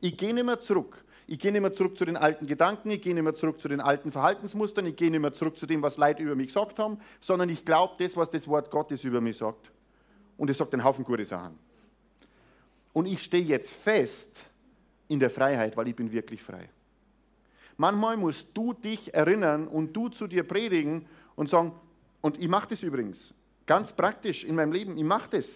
Ich 0.00 0.16
gehe 0.16 0.34
nicht 0.34 0.44
mehr 0.44 0.58
zurück. 0.58 1.04
Ich 1.28 1.38
gehe 1.38 1.52
nicht 1.52 1.60
mehr 1.60 1.72
zurück 1.72 1.96
zu 1.96 2.04
den 2.04 2.16
alten 2.16 2.48
Gedanken, 2.48 2.90
ich 2.90 3.00
gehe 3.00 3.14
nicht 3.14 3.22
mehr 3.22 3.36
zurück 3.36 3.60
zu 3.60 3.68
den 3.68 3.80
alten 3.80 4.10
Verhaltensmustern, 4.10 4.84
ich 4.86 4.96
gehe 4.96 5.12
nicht 5.12 5.20
mehr 5.20 5.32
zurück 5.32 5.56
zu 5.56 5.64
dem, 5.64 5.80
was 5.80 5.96
Leute 5.96 6.24
über 6.24 6.34
mich 6.34 6.48
gesagt 6.48 6.80
haben, 6.80 6.98
sondern 7.20 7.48
ich 7.48 7.64
glaube 7.64 7.94
das, 7.98 8.16
was 8.16 8.30
das 8.30 8.48
Wort 8.48 8.68
Gottes 8.72 9.04
über 9.04 9.20
mich 9.20 9.36
sagt. 9.36 9.70
Und 10.36 10.50
es 10.50 10.58
sagt 10.58 10.74
einen 10.74 10.82
Haufen 10.82 11.04
gute 11.04 11.24
Sachen. 11.24 11.56
Und 12.92 13.06
ich 13.06 13.22
stehe 13.22 13.44
jetzt 13.44 13.70
fest, 13.70 14.28
in 15.06 15.20
der 15.20 15.30
Freiheit, 15.30 15.76
weil 15.76 15.86
ich 15.86 15.94
bin 15.94 16.10
wirklich 16.10 16.42
frei. 16.42 16.68
Manchmal 17.76 18.16
musst 18.16 18.48
du 18.54 18.72
dich 18.72 19.14
erinnern 19.14 19.68
und 19.68 19.92
du 19.92 20.08
zu 20.08 20.26
dir 20.26 20.42
predigen 20.42 21.06
und 21.36 21.48
sagen, 21.48 21.72
und 22.20 22.40
ich 22.40 22.48
mache 22.48 22.70
das 22.70 22.82
übrigens, 22.82 23.32
ganz 23.66 23.92
praktisch 23.92 24.42
in 24.42 24.56
meinem 24.56 24.72
Leben, 24.72 24.96
ich 24.96 25.04
mache 25.04 25.30
das. 25.30 25.46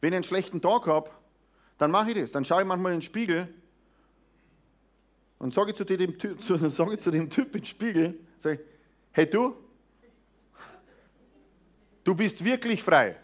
Wenn 0.00 0.12
ich 0.12 0.16
einen 0.16 0.24
schlechten 0.24 0.60
Tag 0.60 0.86
habe, 0.86 1.10
dann 1.78 1.90
mache 1.90 2.10
ich 2.10 2.16
das. 2.18 2.32
Dann 2.32 2.44
schaue 2.44 2.62
ich 2.62 2.68
manchmal 2.68 2.92
in 2.92 2.98
den 2.98 3.02
Spiegel 3.02 3.48
und 5.38 5.54
sage 5.54 5.74
zu 5.74 5.84
dem, 5.84 6.18
zu, 6.40 6.56
sage 6.70 6.98
zu 6.98 7.10
dem 7.10 7.30
Typ 7.30 7.54
im 7.54 7.64
Spiegel, 7.64 8.18
sage, 8.40 8.60
hey 9.12 9.28
du, 9.28 9.56
du 12.04 12.14
bist 12.14 12.44
wirklich 12.44 12.82
frei. 12.82 13.16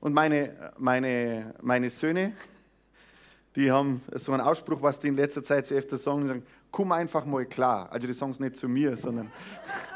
Und 0.00 0.12
meine, 0.12 0.72
meine, 0.76 1.54
meine 1.62 1.90
Söhne, 1.90 2.34
die 3.56 3.70
haben 3.70 4.02
so 4.12 4.32
einen 4.32 4.42
Ausspruch, 4.42 4.82
was 4.82 4.98
die 4.98 5.08
in 5.08 5.16
letzter 5.16 5.42
Zeit 5.42 5.66
so 5.66 5.74
öfter 5.74 5.96
sagen, 5.96 6.26
sagen, 6.26 6.46
komm 6.70 6.92
einfach 6.92 7.24
mal 7.24 7.46
klar. 7.46 7.90
Also 7.90 8.06
die 8.06 8.12
sagen 8.12 8.32
es 8.32 8.40
nicht 8.40 8.56
zu 8.56 8.68
mir, 8.68 8.96
sondern, 8.96 9.32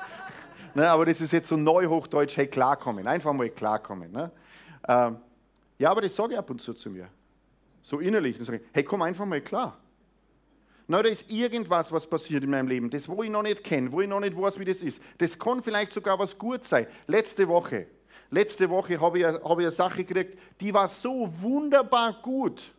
ne, 0.74 0.88
aber 0.88 1.04
das 1.04 1.20
ist 1.20 1.32
jetzt 1.32 1.48
so 1.48 1.56
neuhochdeutsch, 1.56 2.36
hey, 2.36 2.46
klarkommen, 2.46 3.06
einfach 3.06 3.32
mal 3.32 3.50
klarkommen. 3.50 4.10
Ne? 4.10 4.30
Ähm, 4.88 5.18
ja, 5.78 5.90
aber 5.90 6.02
das 6.02 6.14
sage 6.14 6.32
ich 6.32 6.38
ab 6.38 6.50
und 6.50 6.60
zu 6.60 6.74
zu 6.74 6.90
mir. 6.90 7.08
So 7.82 8.00
innerlich. 8.00 8.36
Dann 8.36 8.46
sage 8.46 8.58
ich, 8.58 8.64
hey, 8.72 8.84
komm 8.84 9.02
einfach 9.02 9.24
mal 9.24 9.40
klar. 9.40 9.78
Na, 10.86 11.02
da 11.02 11.08
ist 11.08 11.30
irgendwas, 11.30 11.92
was 11.92 12.06
passiert 12.06 12.44
in 12.44 12.50
meinem 12.50 12.66
Leben, 12.66 12.90
das, 12.90 13.08
wo 13.08 13.22
ich 13.22 13.30
noch 13.30 13.42
nicht 13.42 13.62
kenne, 13.62 13.92
wo 13.92 14.00
ich 14.00 14.08
noch 14.08 14.20
nicht 14.20 14.36
weiß, 14.36 14.58
wie 14.58 14.64
das 14.64 14.78
ist. 14.78 15.00
Das 15.18 15.38
kann 15.38 15.62
vielleicht 15.62 15.92
sogar 15.92 16.18
was 16.18 16.36
gut 16.36 16.64
sein. 16.64 16.86
Letzte 17.06 17.46
Woche, 17.46 17.86
Letzte 18.30 18.68
Woche 18.68 19.00
habe 19.00 19.18
ich, 19.18 19.24
hab 19.24 19.58
ich 19.58 19.66
eine 19.66 19.72
Sache 19.72 20.04
gekriegt, 20.04 20.38
die 20.60 20.72
war 20.72 20.86
so 20.86 21.32
wunderbar 21.40 22.12
gut. 22.22 22.72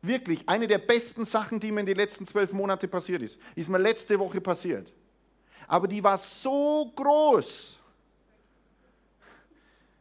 Wirklich, 0.00 0.48
eine 0.48 0.66
der 0.66 0.78
besten 0.78 1.26
Sachen, 1.26 1.60
die 1.60 1.70
mir 1.70 1.80
in 1.80 1.86
den 1.86 1.96
letzten 1.96 2.26
zwölf 2.26 2.52
Monaten 2.52 2.88
passiert 2.88 3.20
ist, 3.20 3.38
ist 3.54 3.68
mir 3.68 3.78
letzte 3.78 4.18
Woche 4.18 4.40
passiert. 4.40 4.90
Aber 5.66 5.86
die 5.86 6.02
war 6.02 6.16
so 6.16 6.90
groß, 6.96 7.78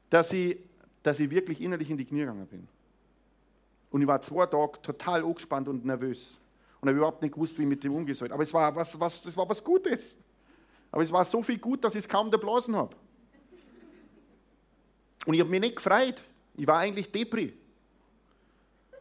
dass 0.10 0.32
ich, 0.32 0.58
dass 1.04 1.20
ich 1.20 1.30
wirklich 1.30 1.62
innerlich 1.62 1.90
in 1.90 1.98
die 1.98 2.06
Knie 2.06 2.20
gegangen 2.20 2.48
bin. 2.48 2.68
Und 3.92 4.02
ich 4.02 4.08
war 4.08 4.22
zwei 4.22 4.46
Tage 4.46 4.82
total 4.82 5.24
angespannt 5.24 5.68
und 5.68 5.86
nervös. 5.86 6.38
Und 6.82 6.88
habe 6.88 6.98
überhaupt 6.98 7.22
nicht 7.22 7.34
gewusst, 7.34 7.58
wie 7.58 7.64
ich 7.64 7.68
mit 7.68 7.84
dem 7.84 7.94
umgehen 7.94 8.16
soll. 8.16 8.32
Aber 8.32 8.44
es 8.44 8.54
war 8.54 8.74
was, 8.76 8.98
was, 9.00 9.22
das 9.22 9.36
war 9.36 9.50
was 9.50 9.64
Gutes. 9.64 10.16
Aber 10.92 11.04
es 11.04 11.12
war 11.12 11.26
so 11.26 11.44
viel 11.44 11.58
gut, 11.58 11.84
dass 11.84 11.94
ich 11.96 12.04
es 12.04 12.08
kaum 12.08 12.32
der 12.32 12.38
Blasen 12.38 12.76
habe. 12.76 12.96
Und 15.26 15.34
ich 15.34 15.40
habe 15.42 15.50
mich 15.50 15.60
nicht 15.60 15.76
gefreut. 15.76 16.22
Ich 16.56 16.66
war 16.66 16.78
eigentlich 16.78 17.12
Depri. 17.12 17.54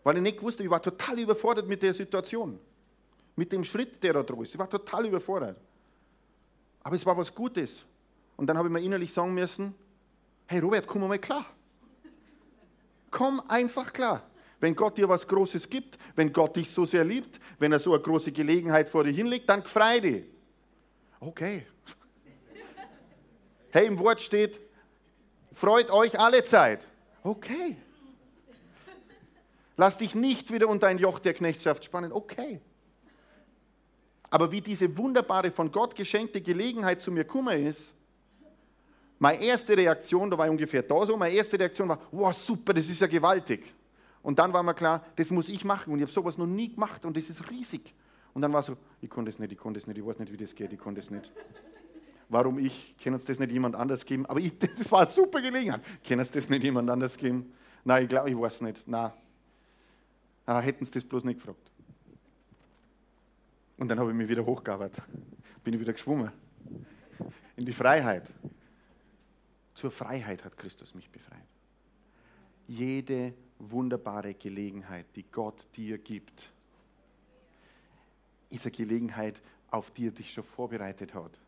Weil 0.02 0.16
ich 0.16 0.22
nicht 0.22 0.42
wusste, 0.42 0.62
ich 0.62 0.70
war 0.70 0.82
total 0.82 1.18
überfordert 1.18 1.68
mit 1.68 1.82
der 1.82 1.94
Situation. 1.94 2.58
Mit 3.36 3.52
dem 3.52 3.62
Schritt, 3.62 4.02
der 4.02 4.14
da 4.14 4.22
drin 4.22 4.42
ist. 4.42 4.54
Ich 4.54 4.58
war 4.58 4.68
total 4.68 5.06
überfordert. 5.06 5.60
Aber 6.82 6.96
es 6.96 7.04
war 7.06 7.16
was 7.16 7.34
Gutes. 7.34 7.84
Und 8.36 8.46
dann 8.46 8.56
habe 8.56 8.68
ich 8.68 8.72
mir 8.72 8.80
innerlich 8.80 9.12
sagen 9.12 9.34
müssen, 9.34 9.74
hey 10.46 10.60
Robert, 10.60 10.86
komm 10.86 11.06
mal 11.06 11.18
klar. 11.18 11.46
Komm 13.10 13.40
einfach 13.48 13.92
klar. 13.92 14.22
Wenn 14.60 14.74
Gott 14.74 14.98
dir 14.98 15.08
was 15.08 15.26
Großes 15.26 15.68
gibt, 15.70 15.98
wenn 16.16 16.32
Gott 16.32 16.56
dich 16.56 16.70
so 16.70 16.84
sehr 16.84 17.04
liebt, 17.04 17.38
wenn 17.58 17.72
er 17.72 17.78
so 17.78 17.92
eine 17.94 18.02
große 18.02 18.32
Gelegenheit 18.32 18.88
vor 18.88 19.04
dir 19.04 19.12
hinlegt, 19.12 19.48
dann 19.48 19.64
frei 19.64 20.00
dich. 20.00 20.24
Okay. 21.20 21.66
Hey, 23.70 23.86
im 23.86 23.98
Wort 23.98 24.22
steht, 24.22 24.58
freut 25.52 25.90
euch 25.90 26.18
alle 26.18 26.42
Zeit. 26.42 26.80
Okay. 27.22 27.76
Lass 29.76 29.98
dich 29.98 30.14
nicht 30.14 30.50
wieder 30.50 30.68
unter 30.68 30.86
ein 30.86 30.96
Joch 30.96 31.18
der 31.18 31.34
Knechtschaft 31.34 31.84
spannen. 31.84 32.10
Okay. 32.10 32.60
Aber 34.30 34.50
wie 34.50 34.62
diese 34.62 34.96
wunderbare, 34.96 35.50
von 35.50 35.70
Gott 35.70 35.94
geschenkte 35.94 36.40
Gelegenheit 36.40 37.02
zu 37.02 37.12
mir 37.12 37.24
gekommen 37.24 37.66
ist, 37.66 37.94
meine 39.18 39.42
erste 39.42 39.76
Reaktion, 39.76 40.30
da 40.30 40.38
war 40.38 40.46
ich 40.46 40.50
ungefähr 40.50 40.82
da 40.82 41.06
so, 41.06 41.16
meine 41.16 41.34
erste 41.34 41.58
Reaktion 41.58 41.88
war, 41.88 42.00
wow, 42.12 42.32
super, 42.32 42.72
das 42.72 42.88
ist 42.88 43.00
ja 43.00 43.06
gewaltig. 43.06 43.74
Und 44.22 44.38
dann 44.38 44.52
war 44.52 44.62
mir 44.62 44.74
klar, 44.74 45.04
das 45.16 45.30
muss 45.30 45.48
ich 45.48 45.64
machen. 45.64 45.92
Und 45.92 45.98
ich 45.98 46.02
habe 46.02 46.12
sowas 46.12 46.38
noch 46.38 46.46
nie 46.46 46.72
gemacht 46.72 47.04
und 47.04 47.16
das 47.16 47.28
ist 47.28 47.50
riesig. 47.50 47.94
Und 48.34 48.42
dann 48.42 48.52
war 48.52 48.62
so, 48.62 48.76
ich 49.00 49.10
konnte 49.10 49.30
es 49.30 49.38
nicht, 49.38 49.52
ich 49.52 49.58
konnte 49.58 49.78
es 49.78 49.86
nicht, 49.86 49.98
ich 49.98 50.06
weiß 50.06 50.18
nicht, 50.18 50.32
wie 50.32 50.36
das 50.36 50.54
geht, 50.54 50.72
ich 50.72 50.78
konnte 50.78 51.00
es 51.00 51.10
nicht. 51.10 51.32
Warum 52.28 52.58
ich? 52.58 52.94
Kann 53.02 53.14
uns 53.14 53.24
das 53.24 53.38
nicht 53.38 53.52
jemand 53.52 53.74
anders 53.74 54.04
geben? 54.04 54.26
Aber 54.26 54.38
ich, 54.38 54.52
das 54.78 54.92
war 54.92 55.00
eine 55.00 55.10
super 55.10 55.40
Gelegenheit. 55.40 55.80
Kann 56.06 56.18
uns 56.18 56.30
das 56.30 56.48
nicht 56.48 56.62
jemand 56.62 56.90
anders 56.90 57.16
geben? 57.16 57.52
Nein, 57.84 58.02
ich 58.04 58.08
glaube, 58.08 58.30
ich 58.30 58.38
weiß 58.38 58.60
nicht. 58.60 58.86
Nein. 58.86 59.10
Ah, 60.44 60.60
hätten 60.60 60.84
sie 60.84 60.92
das 60.92 61.04
bloß 61.04 61.24
nicht 61.24 61.40
gefragt. 61.40 61.70
Und 63.78 63.88
dann 63.88 63.98
habe 63.98 64.10
ich 64.10 64.16
mich 64.16 64.28
wieder 64.28 64.44
hochgearbeitet. 64.44 65.02
Bin 65.64 65.74
ich 65.74 65.80
wieder 65.80 65.92
geschwommen. 65.92 66.30
In 67.56 67.64
die 67.64 67.72
Freiheit. 67.72 68.24
Zur 69.78 69.92
Freiheit 69.92 70.44
hat 70.44 70.56
Christus 70.56 70.92
mich 70.92 71.08
befreit. 71.08 71.38
Jede 72.66 73.32
wunderbare 73.60 74.34
Gelegenheit, 74.34 75.06
die 75.14 75.22
Gott 75.22 75.68
dir 75.76 75.98
gibt, 75.98 76.50
ist 78.50 78.64
eine 78.64 78.72
Gelegenheit, 78.72 79.40
auf 79.70 79.92
die 79.92 80.08
er 80.08 80.10
dich 80.10 80.32
schon 80.32 80.42
vorbereitet 80.42 81.14
hat, 81.14 81.38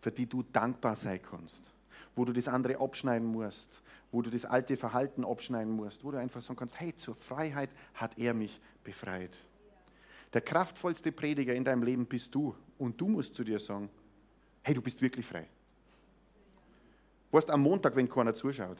für 0.00 0.10
die 0.10 0.26
du 0.26 0.42
dankbar 0.42 0.96
sein 0.96 1.20
kannst, 1.22 1.70
wo 2.16 2.24
du 2.24 2.32
das 2.32 2.48
andere 2.48 2.80
abschneiden 2.80 3.28
musst, 3.28 3.80
wo 4.10 4.22
du 4.22 4.30
das 4.30 4.44
alte 4.44 4.76
Verhalten 4.76 5.24
abschneiden 5.24 5.72
musst, 5.72 6.02
wo 6.02 6.10
du 6.10 6.18
einfach 6.18 6.42
sagen 6.42 6.58
kannst, 6.58 6.80
hey, 6.80 6.96
zur 6.96 7.14
Freiheit 7.14 7.70
hat 7.94 8.18
er 8.18 8.34
mich 8.34 8.60
befreit. 8.82 9.38
Der 10.32 10.40
kraftvollste 10.40 11.12
Prediger 11.12 11.54
in 11.54 11.62
deinem 11.62 11.84
Leben 11.84 12.06
bist 12.06 12.34
du 12.34 12.56
und 12.76 13.00
du 13.00 13.06
musst 13.06 13.36
zu 13.36 13.44
dir 13.44 13.60
sagen, 13.60 13.88
hey, 14.64 14.74
du 14.74 14.82
bist 14.82 15.00
wirklich 15.00 15.24
frei. 15.24 15.46
Weißt 17.30 17.50
am 17.50 17.62
Montag, 17.62 17.94
wenn 17.96 18.08
keiner 18.08 18.34
zuschaut 18.34 18.78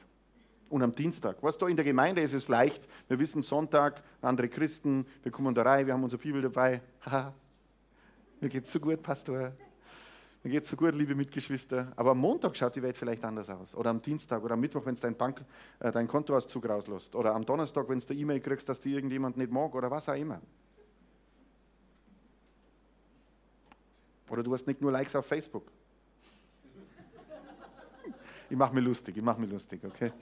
und 0.71 0.83
am 0.83 0.95
Dienstag. 0.95 1.37
Was 1.43 1.59
da 1.59 1.69
in 1.69 1.77
der 1.77 1.85
Gemeinde 1.85 2.23
ist 2.23 2.33
es 2.33 2.49
leicht. 2.49 2.89
Wir 3.09 3.19
wissen 3.19 3.43
Sonntag, 3.43 4.03
andere 4.23 4.49
Christen, 4.49 5.07
wir 5.23 5.33
kommen 5.33 5.55
da 5.55 5.63
rein, 5.63 5.87
wir 5.87 5.95
haben 5.95 6.05
unsere 6.05 6.23
Bibel 6.23 6.43
dabei. 6.43 6.81
Haha, 7.05 7.35
mir 8.41 8.49
geht's 8.49 8.73
so 8.73 8.81
gut, 8.81 9.03
Pastor. 9.03 9.53
Mir 10.45 10.51
geht's 10.51 10.71
so 10.71 10.77
gut, 10.77 10.95
liebe 10.95 11.15
Mitgeschwister. 11.15 11.93
Aber 11.97 12.13
am 12.13 12.19
Montag 12.19 12.57
schaut 12.57 12.77
die 12.77 12.83
Welt 12.83 12.97
vielleicht 12.97 13.25
anders 13.25 13.51
aus. 13.51 13.75
Oder 13.75 13.91
am 13.91 14.01
Dienstag 14.01 14.43
oder 14.43 14.55
am 14.55 14.61
Mittwoch, 14.61 14.87
wenn 14.87 14.95
es 14.95 15.01
dein, 15.01 15.17
äh, 15.81 15.91
dein 15.91 16.07
Kontoauszug 16.07 16.69
rauslässt. 16.69 17.15
Oder 17.17 17.35
am 17.35 17.45
Donnerstag, 17.45 17.89
wenn 17.89 17.99
du 17.99 18.07
eine 18.09 18.19
E-Mail 18.19 18.41
kriegst, 18.41 18.69
dass 18.69 18.81
dir 18.81 18.95
irgendjemand 18.95 19.37
nicht 19.37 19.51
mag 19.51 19.75
oder 19.75 19.91
was 19.91 20.09
auch 20.09 20.15
immer. 20.15 20.41
Oder 24.31 24.43
du 24.43 24.55
hast 24.55 24.67
nicht 24.67 24.81
nur 24.81 24.93
Likes 24.93 25.17
auf 25.17 25.27
Facebook. 25.27 25.73
Ich 28.51 28.57
mache 28.57 28.75
mir 28.75 28.81
lustig, 28.81 29.17
ich 29.17 29.23
mache 29.23 29.41
mir 29.41 29.47
lustig, 29.47 29.85
okay? 29.85 30.13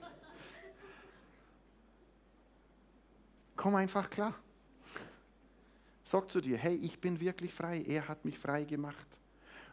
Komm 3.54 3.74
einfach 3.76 4.10
klar. 4.10 4.34
Sag 6.04 6.30
zu 6.30 6.40
dir, 6.40 6.56
hey, 6.56 6.76
ich 6.76 7.00
bin 7.00 7.18
wirklich 7.20 7.52
frei, 7.52 7.82
er 7.86 8.06
hat 8.08 8.24
mich 8.24 8.38
frei 8.38 8.64
gemacht. 8.64 9.06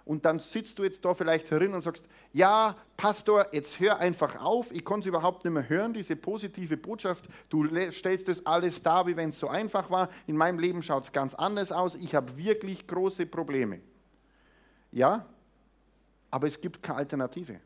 Und 0.05 0.25
dann 0.25 0.39
sitzt 0.39 0.77
du 0.77 0.83
jetzt 0.83 1.05
da 1.05 1.13
vielleicht 1.13 1.49
herin 1.49 1.73
und 1.73 1.81
sagst, 1.81 2.03
ja, 2.33 2.75
Pastor, 2.97 3.47
jetzt 3.53 3.79
hör 3.79 3.99
einfach 3.99 4.35
auf, 4.41 4.69
ich 4.71 4.83
kann 4.83 4.99
es 4.99 5.05
überhaupt 5.05 5.45
nicht 5.45 5.53
mehr 5.53 5.69
hören, 5.69 5.93
diese 5.93 6.15
positive 6.15 6.75
Botschaft. 6.75 7.29
Du 7.49 7.65
stellst 7.91 8.27
das 8.27 8.45
alles 8.45 8.81
dar, 8.81 9.07
wie 9.07 9.15
wenn 9.15 9.29
es 9.29 9.39
so 9.39 9.47
einfach 9.47 9.89
war. 9.89 10.09
In 10.27 10.35
meinem 10.35 10.59
Leben 10.59 10.81
schaut 10.81 11.05
es 11.05 11.11
ganz 11.11 11.33
anders 11.33 11.71
aus. 11.71 11.95
Ich 11.95 12.15
habe 12.15 12.35
wirklich 12.35 12.85
große 12.85 13.25
Probleme. 13.25 13.79
Ja, 14.91 15.25
aber 16.29 16.47
es 16.47 16.59
gibt 16.59 16.83
keine 16.83 16.99
Alternative. 16.99 17.59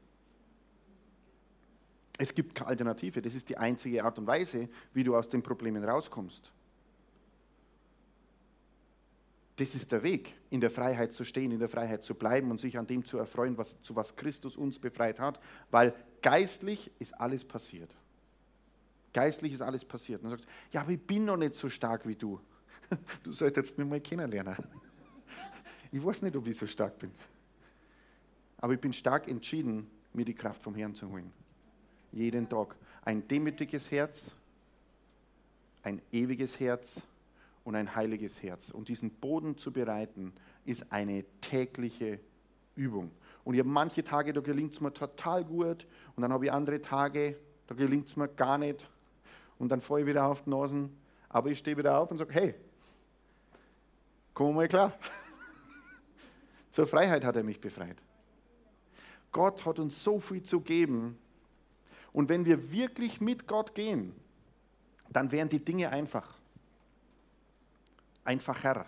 Es 2.18 2.34
gibt 2.34 2.56
keine 2.56 2.70
Alternative. 2.70 3.22
Das 3.22 3.36
ist 3.36 3.50
die 3.50 3.58
einzige 3.58 4.04
Art 4.04 4.18
und 4.18 4.28
Weise, 4.28 4.70
wie 4.94 5.04
du 5.04 5.16
aus 5.16 5.30
den 5.30 5.44
Problemen 5.44 5.84
rauskommst. 5.84 6.52
Das 9.58 9.74
ist 9.74 9.92
der 9.92 10.04
Weg, 10.04 10.36
in 10.52 10.62
der 10.62 10.70
Freiheit 10.70 11.14
zu 11.14 11.24
stehen, 11.24 11.52
in 11.52 11.60
der 11.60 11.70
Freiheit 11.70 12.04
zu 12.04 12.14
bleiben 12.14 12.52
und 12.52 12.60
sich 12.60 12.78
an 12.78 12.86
dem 12.86 13.04
zu 13.04 13.18
erfreuen, 13.18 13.58
was, 13.58 13.76
zu 13.82 13.96
was 13.96 14.16
Christus 14.16 14.56
uns 14.56 14.78
befreit 14.78 15.20
hat, 15.20 15.40
weil 15.72 15.96
geistlich 16.22 16.92
ist 17.00 17.20
alles 17.20 17.44
passiert. 17.44 17.96
Geistlich 19.14 19.54
ist 19.54 19.62
alles 19.62 19.84
passiert. 19.84 20.24
Und 20.24 20.32
du 20.32 20.38
ja, 20.72 20.82
aber 20.82 20.92
ich 20.92 21.02
bin 21.02 21.26
noch 21.26 21.38
nicht 21.38 21.56
so 21.56 21.70
stark 21.70 22.08
wie 22.08 22.16
du. 22.16 22.40
Du 23.24 23.34
solltest 23.34 23.78
mich 23.78 23.88
mal 23.88 24.00
kennenlernen. 24.00 24.56
Ich 25.92 26.06
weiß 26.06 26.22
nicht, 26.22 26.36
ob 26.36 26.46
ich 26.46 26.58
so 26.58 26.68
stark 26.68 27.00
bin. 27.00 27.12
Aber 28.58 28.74
ich 28.74 28.80
bin 28.80 28.92
stark 28.92 29.28
entschieden, 29.28 29.90
mir 30.14 30.26
die 30.26 30.34
Kraft 30.34 30.62
vom 30.62 30.76
Herrn 30.76 30.94
zu 30.94 31.10
holen. 31.10 31.32
Jeden 32.12 32.50
Tag. 32.50 32.76
Ein 33.04 33.28
demütiges 33.28 33.90
Herz, 33.92 34.32
ein 35.84 36.02
ewiges 36.12 36.60
Herz 36.60 36.86
und 37.64 37.76
ein 37.76 37.96
heiliges 37.96 38.42
Herz. 38.42 38.70
Und 38.72 38.90
diesen 38.90 39.10
Boden 39.12 39.58
zu 39.58 39.72
bereiten, 39.72 40.34
ist 40.66 40.92
eine 40.92 41.24
tägliche 41.42 42.20
Übung. 42.76 43.12
Und 43.44 43.54
ich 43.54 43.60
habe 43.60 43.70
manche 43.70 44.04
Tage, 44.04 44.34
da 44.34 44.42
gelingt 44.42 44.74
es 44.74 44.82
mir 44.82 44.94
total 44.94 45.44
gut. 45.46 45.88
Und 46.16 46.22
dann 46.22 46.34
habe 46.34 46.46
ich 46.46 46.52
andere 46.52 46.82
Tage, 46.82 47.38
da 47.68 47.76
gelingt 47.76 48.08
es 48.08 48.16
mir 48.16 48.28
gar 48.28 48.58
nicht. 48.58 48.86
Und 49.58 49.70
dann 49.70 49.82
fahre 49.82 50.02
ich 50.02 50.08
wieder 50.08 50.26
auf 50.26 50.44
die 50.44 50.50
Nasen. 50.50 50.96
Aber 51.30 51.50
ich 51.50 51.60
stehe 51.60 51.78
wieder 51.78 51.98
auf 51.98 52.12
und 52.12 52.18
sage, 52.18 52.34
hey, 52.34 52.56
komm 54.34 54.56
mal 54.56 54.68
klar. 54.68 54.94
Zur 56.72 56.88
Freiheit 56.88 57.24
hat 57.24 57.36
er 57.36 57.44
mich 57.44 57.60
befreit. 57.60 57.98
Gott 59.32 59.66
hat 59.66 59.80
uns 59.80 60.04
so 60.04 60.20
viel 60.20 60.44
zu 60.44 60.62
geben. 60.62 61.18
Und 62.14 62.30
wenn 62.30 62.46
wir 62.46 62.72
wirklich 62.72 63.22
mit 63.22 63.48
Gott 63.48 63.76
gehen, 63.76 64.14
dann 65.10 65.32
wären 65.32 65.50
die 65.50 65.64
Dinge 65.64 65.90
einfach. 65.90 66.36
Einfacher 68.24 68.86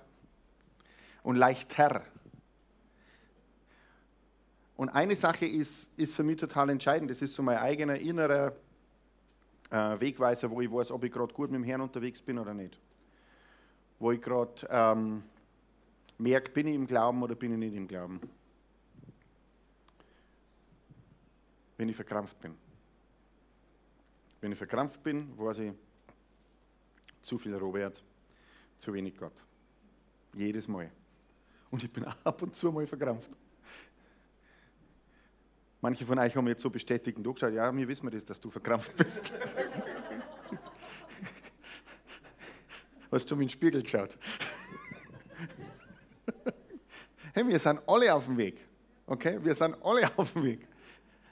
und 1.24 1.36
leichter. 1.36 2.04
Und 4.76 4.90
eine 4.90 5.16
Sache 5.16 5.46
ist, 5.46 5.90
ist 5.98 6.16
für 6.16 6.24
mich 6.24 6.38
total 6.38 6.70
entscheidend, 6.70 7.12
das 7.12 7.22
ist 7.22 7.34
so 7.34 7.44
mein 7.44 7.58
eigener 7.58 7.96
innerer 7.96 8.54
äh, 9.70 10.00
Wegweiser, 10.00 10.50
wo 10.50 10.62
ich 10.62 10.72
weiß, 10.72 10.92
ob 10.92 11.04
ich 11.04 11.12
gerade 11.12 11.34
gut 11.34 11.52
mit 11.52 11.60
dem 11.60 11.64
Herrn 11.64 11.82
unterwegs 11.82 12.22
bin 12.22 12.40
oder 12.40 12.54
nicht. 12.54 12.80
Wo 14.00 14.12
ich 14.12 14.22
gerade 14.22 14.54
ähm, 14.70 15.24
merke, 16.18 16.52
bin 16.52 16.68
ich 16.68 16.76
im 16.76 16.88
Glauben 16.88 17.22
oder 17.22 17.36
bin 17.36 17.52
ich 17.52 17.58
nicht 17.58 17.76
im 17.76 17.88
Glauben. 17.88 18.22
Wenn 21.78 21.90
ich 21.90 21.96
verkrampft 21.96 22.40
bin. 22.40 22.56
Wenn 24.42 24.52
ich 24.52 24.58
verkrampft 24.58 25.04
bin, 25.04 25.38
weiß 25.38 25.60
ich, 25.60 25.74
zu 27.22 27.38
viel 27.38 27.56
Robert, 27.56 28.04
zu 28.78 28.94
wenig 28.94 29.18
Gott. 29.18 29.34
Jedes 30.34 30.68
Mal. 30.68 30.92
Und 31.70 31.84
ich 31.84 31.92
bin 31.92 32.06
ab 32.24 32.42
und 32.42 32.56
zu 32.56 32.72
mal 32.72 32.88
verkrampft. 32.88 33.32
Manche 35.82 36.06
von 36.06 36.20
euch 36.20 36.36
haben 36.36 36.48
jetzt 36.48 36.62
so 36.62 36.70
bestätigt 36.70 37.18
und 37.18 37.24
gesagt, 37.34 37.54
ja, 37.54 37.74
wir 37.76 37.88
wissen 37.88 38.10
das, 38.10 38.26
dass 38.26 38.40
du 38.40 38.50
verkrampft 38.50 38.96
bist. 38.98 39.32
Hast 43.12 43.32
du 43.32 43.36
mir 43.36 43.44
in 43.44 43.48
den 43.48 43.54
Spiegel 43.54 43.82
geschaut? 43.82 44.18
Hey, 47.32 47.48
wir 47.48 47.60
sind 47.60 47.80
alle 47.88 48.14
auf 48.14 48.26
dem 48.26 48.36
Weg. 48.38 48.58
Okay? 49.06 49.38
Wir 49.42 49.54
sind 49.54 49.78
alle 49.84 50.12
auf 50.18 50.34
dem 50.34 50.44
Weg. 50.44 50.68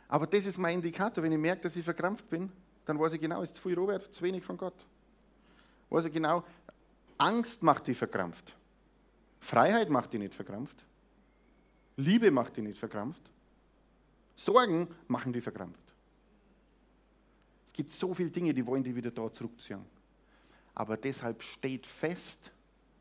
Aber 0.07 0.27
das 0.27 0.45
ist 0.45 0.57
mein 0.57 0.75
Indikator. 0.75 1.23
Wenn 1.23 1.31
ich 1.31 1.39
merke, 1.39 1.63
dass 1.63 1.75
ich 1.75 1.83
verkrampft 1.83 2.29
bin, 2.29 2.51
dann 2.87 2.97
weiß 2.97 3.13
ich 3.13 3.21
genau, 3.21 3.41
ist 3.41 3.55
zu 3.57 3.61
viel 3.61 3.77
Robert, 3.77 4.13
zu 4.13 4.23
wenig 4.23 4.43
von 4.45 4.57
Gott. 4.57 4.85
Weiß 5.89 6.05
ich 6.05 6.13
genau, 6.13 6.43
Angst 7.17 7.61
macht 7.61 7.85
dich 7.87 7.97
verkrampft. 7.97 8.55
Freiheit 9.41 9.89
macht 9.89 10.13
dich 10.13 10.21
nicht 10.21 10.33
verkrampft. 10.33 10.85
Liebe 11.97 12.31
macht 12.31 12.55
dich 12.55 12.63
nicht 12.63 12.79
verkrampft. 12.79 13.21
Sorgen 14.37 14.87
machen 15.07 15.33
dich 15.33 15.43
verkrampft. 15.43 15.93
Es 17.65 17.73
gibt 17.73 17.91
so 17.91 18.13
viele 18.13 18.29
Dinge, 18.29 18.53
die 18.53 18.65
wollen 18.65 18.83
dich 18.83 18.95
wieder 18.95 19.11
da 19.11 19.31
zurückziehen. 19.33 19.83
Aber 20.73 20.95
deshalb 20.95 21.43
steht 21.43 21.85
fest, 21.85 22.51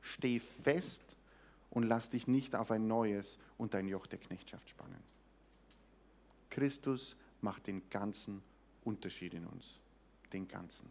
steh 0.00 0.40
fest 0.40 1.02
und 1.70 1.84
lass 1.84 2.10
dich 2.10 2.26
nicht 2.26 2.56
auf 2.56 2.72
ein 2.72 2.88
neues 2.88 3.38
und 3.56 3.74
ein 3.76 3.86
Joch 3.86 4.08
der 4.08 4.18
Knechtschaft 4.18 4.68
spannen. 4.68 5.02
Christus 6.50 7.14
macht 7.40 7.68
den 7.68 7.88
ganzen 7.88 8.42
Unterschied 8.86 9.34
in 9.34 9.44
uns, 9.46 9.80
den 10.32 10.46
ganzen. 10.46 10.90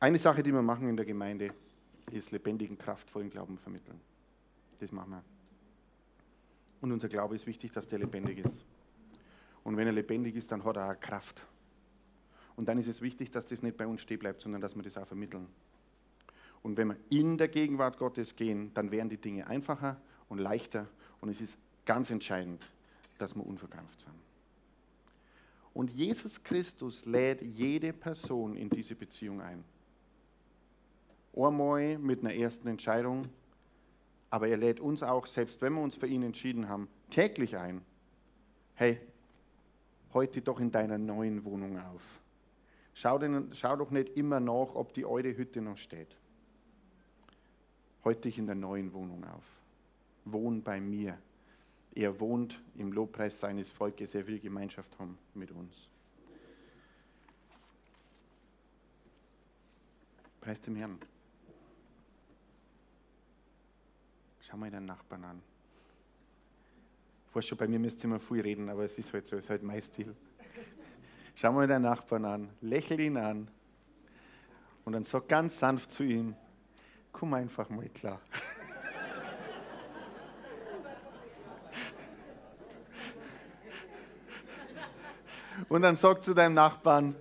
Eine 0.00 0.18
Sache, 0.18 0.42
die 0.42 0.52
wir 0.52 0.62
machen 0.62 0.88
in 0.88 0.96
der 0.96 1.06
Gemeinde, 1.06 1.48
ist 2.10 2.32
lebendigen, 2.32 2.76
kraftvollen 2.76 3.30
Glauben 3.30 3.56
vermitteln. 3.58 4.00
Das 4.80 4.90
machen 4.90 5.10
wir. 5.10 5.22
Und 6.80 6.90
unser 6.90 7.08
Glaube 7.08 7.36
ist 7.36 7.46
wichtig, 7.46 7.70
dass 7.70 7.86
der 7.86 8.00
lebendig 8.00 8.38
ist. 8.38 8.64
Und 9.62 9.76
wenn 9.76 9.86
er 9.86 9.92
lebendig 9.92 10.34
ist, 10.34 10.50
dann 10.50 10.64
hat 10.64 10.76
er 10.76 10.90
auch 10.90 11.00
Kraft. 11.00 11.46
Und 12.56 12.66
dann 12.66 12.78
ist 12.78 12.88
es 12.88 13.00
wichtig, 13.00 13.30
dass 13.30 13.46
das 13.46 13.62
nicht 13.62 13.76
bei 13.76 13.86
uns 13.86 14.00
stehen 14.00 14.18
bleibt, 14.18 14.40
sondern 14.40 14.60
dass 14.60 14.74
wir 14.74 14.82
das 14.82 14.96
auch 14.96 15.06
vermitteln. 15.06 15.46
Und 16.62 16.76
wenn 16.76 16.88
wir 16.88 16.96
in 17.10 17.38
der 17.38 17.48
Gegenwart 17.48 17.98
Gottes 17.98 18.34
gehen, 18.34 18.72
dann 18.74 18.90
werden 18.90 19.08
die 19.08 19.18
Dinge 19.18 19.46
einfacher 19.46 20.00
und 20.32 20.38
leichter. 20.38 20.88
Und 21.20 21.28
es 21.28 21.40
ist 21.40 21.56
ganz 21.84 22.10
entscheidend, 22.10 22.66
dass 23.18 23.36
wir 23.36 23.46
unverkrampft 23.46 24.00
sind. 24.00 24.14
Und 25.74 25.90
Jesus 25.90 26.42
Christus 26.42 27.04
lädt 27.04 27.42
jede 27.42 27.92
Person 27.92 28.56
in 28.56 28.68
diese 28.68 28.94
Beziehung 28.94 29.40
ein. 29.40 29.62
Einmal 31.34 31.98
mit 31.98 32.20
einer 32.20 32.34
ersten 32.34 32.68
Entscheidung, 32.68 33.26
aber 34.30 34.48
er 34.48 34.56
lädt 34.56 34.80
uns 34.80 35.02
auch, 35.02 35.26
selbst 35.26 35.60
wenn 35.62 35.74
wir 35.74 35.82
uns 35.82 35.96
für 35.96 36.06
ihn 36.06 36.22
entschieden 36.22 36.68
haben, 36.68 36.88
täglich 37.10 37.56
ein. 37.56 37.82
Hey, 38.74 39.00
heute 40.12 40.42
doch 40.42 40.60
in 40.60 40.70
deiner 40.70 40.98
neuen 40.98 41.44
Wohnung 41.44 41.78
auf. 41.78 42.02
Schau, 42.94 43.18
den, 43.18 43.50
schau 43.54 43.76
doch 43.76 43.90
nicht 43.90 44.16
immer 44.16 44.40
nach, 44.40 44.74
ob 44.74 44.92
die 44.92 45.06
alte 45.06 45.36
Hütte 45.36 45.62
noch 45.62 45.78
steht. 45.78 46.16
Heute 48.04 48.22
dich 48.22 48.38
in 48.38 48.46
der 48.46 48.54
neuen 48.54 48.92
Wohnung 48.92 49.24
auf. 49.24 49.61
Wohn 50.24 50.62
bei 50.62 50.80
mir. 50.80 51.18
Er 51.94 52.18
wohnt 52.20 52.60
im 52.76 52.92
Lobpreis 52.92 53.38
seines 53.38 53.70
Volkes. 53.70 54.14
Er 54.14 54.26
will 54.26 54.38
Gemeinschaft 54.38 54.98
haben 54.98 55.18
mit 55.34 55.50
uns. 55.50 55.74
Preis 60.40 60.60
dem 60.60 60.76
Herrn. 60.76 60.98
Schau 64.40 64.56
mal 64.56 64.70
deinen 64.70 64.86
Nachbarn 64.86 65.24
an. 65.24 65.42
Ich 67.28 67.36
weiß 67.36 67.46
schon, 67.46 67.58
bei 67.58 67.66
mir 67.66 67.78
müsst 67.78 68.00
ihr 68.00 68.04
immer 68.04 68.20
viel 68.20 68.40
reden, 68.40 68.68
aber 68.68 68.84
es 68.84 68.98
ist 68.98 69.12
halt 69.12 69.26
so, 69.26 69.36
es 69.36 69.44
ist 69.44 69.50
halt 69.50 69.62
mein 69.62 69.80
Stil. 69.80 70.14
Schau 71.34 71.52
mal 71.52 71.66
deinen 71.66 71.82
Nachbarn 71.82 72.24
an, 72.24 72.50
lächel 72.60 73.00
ihn 73.00 73.16
an 73.16 73.48
und 74.84 74.92
dann 74.92 75.04
sag 75.04 75.28
ganz 75.28 75.58
sanft 75.58 75.90
zu 75.92 76.02
ihm, 76.02 76.34
komm 77.10 77.32
einfach 77.34 77.70
mal 77.70 77.88
klar. 77.88 78.20
Und 85.68 85.82
dann 85.82 85.96
sag 85.96 86.22
zu 86.22 86.34
deinem 86.34 86.54
Nachbarn, 86.54 87.14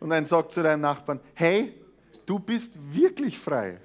und 0.00 0.10
dann 0.10 0.24
sag 0.24 0.50
zu 0.50 0.62
deinem 0.62 0.80
Nachbarn, 0.80 1.20
hey, 1.34 1.74
du 2.24 2.38
bist 2.38 2.78
wirklich 2.92 3.38
frei. 3.38 3.80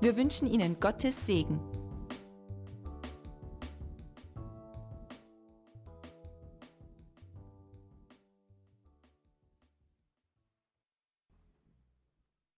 Wir 0.00 0.16
wünschen 0.16 0.48
Ihnen 0.48 0.80
Gottes 0.80 1.26
Segen. 1.26 1.60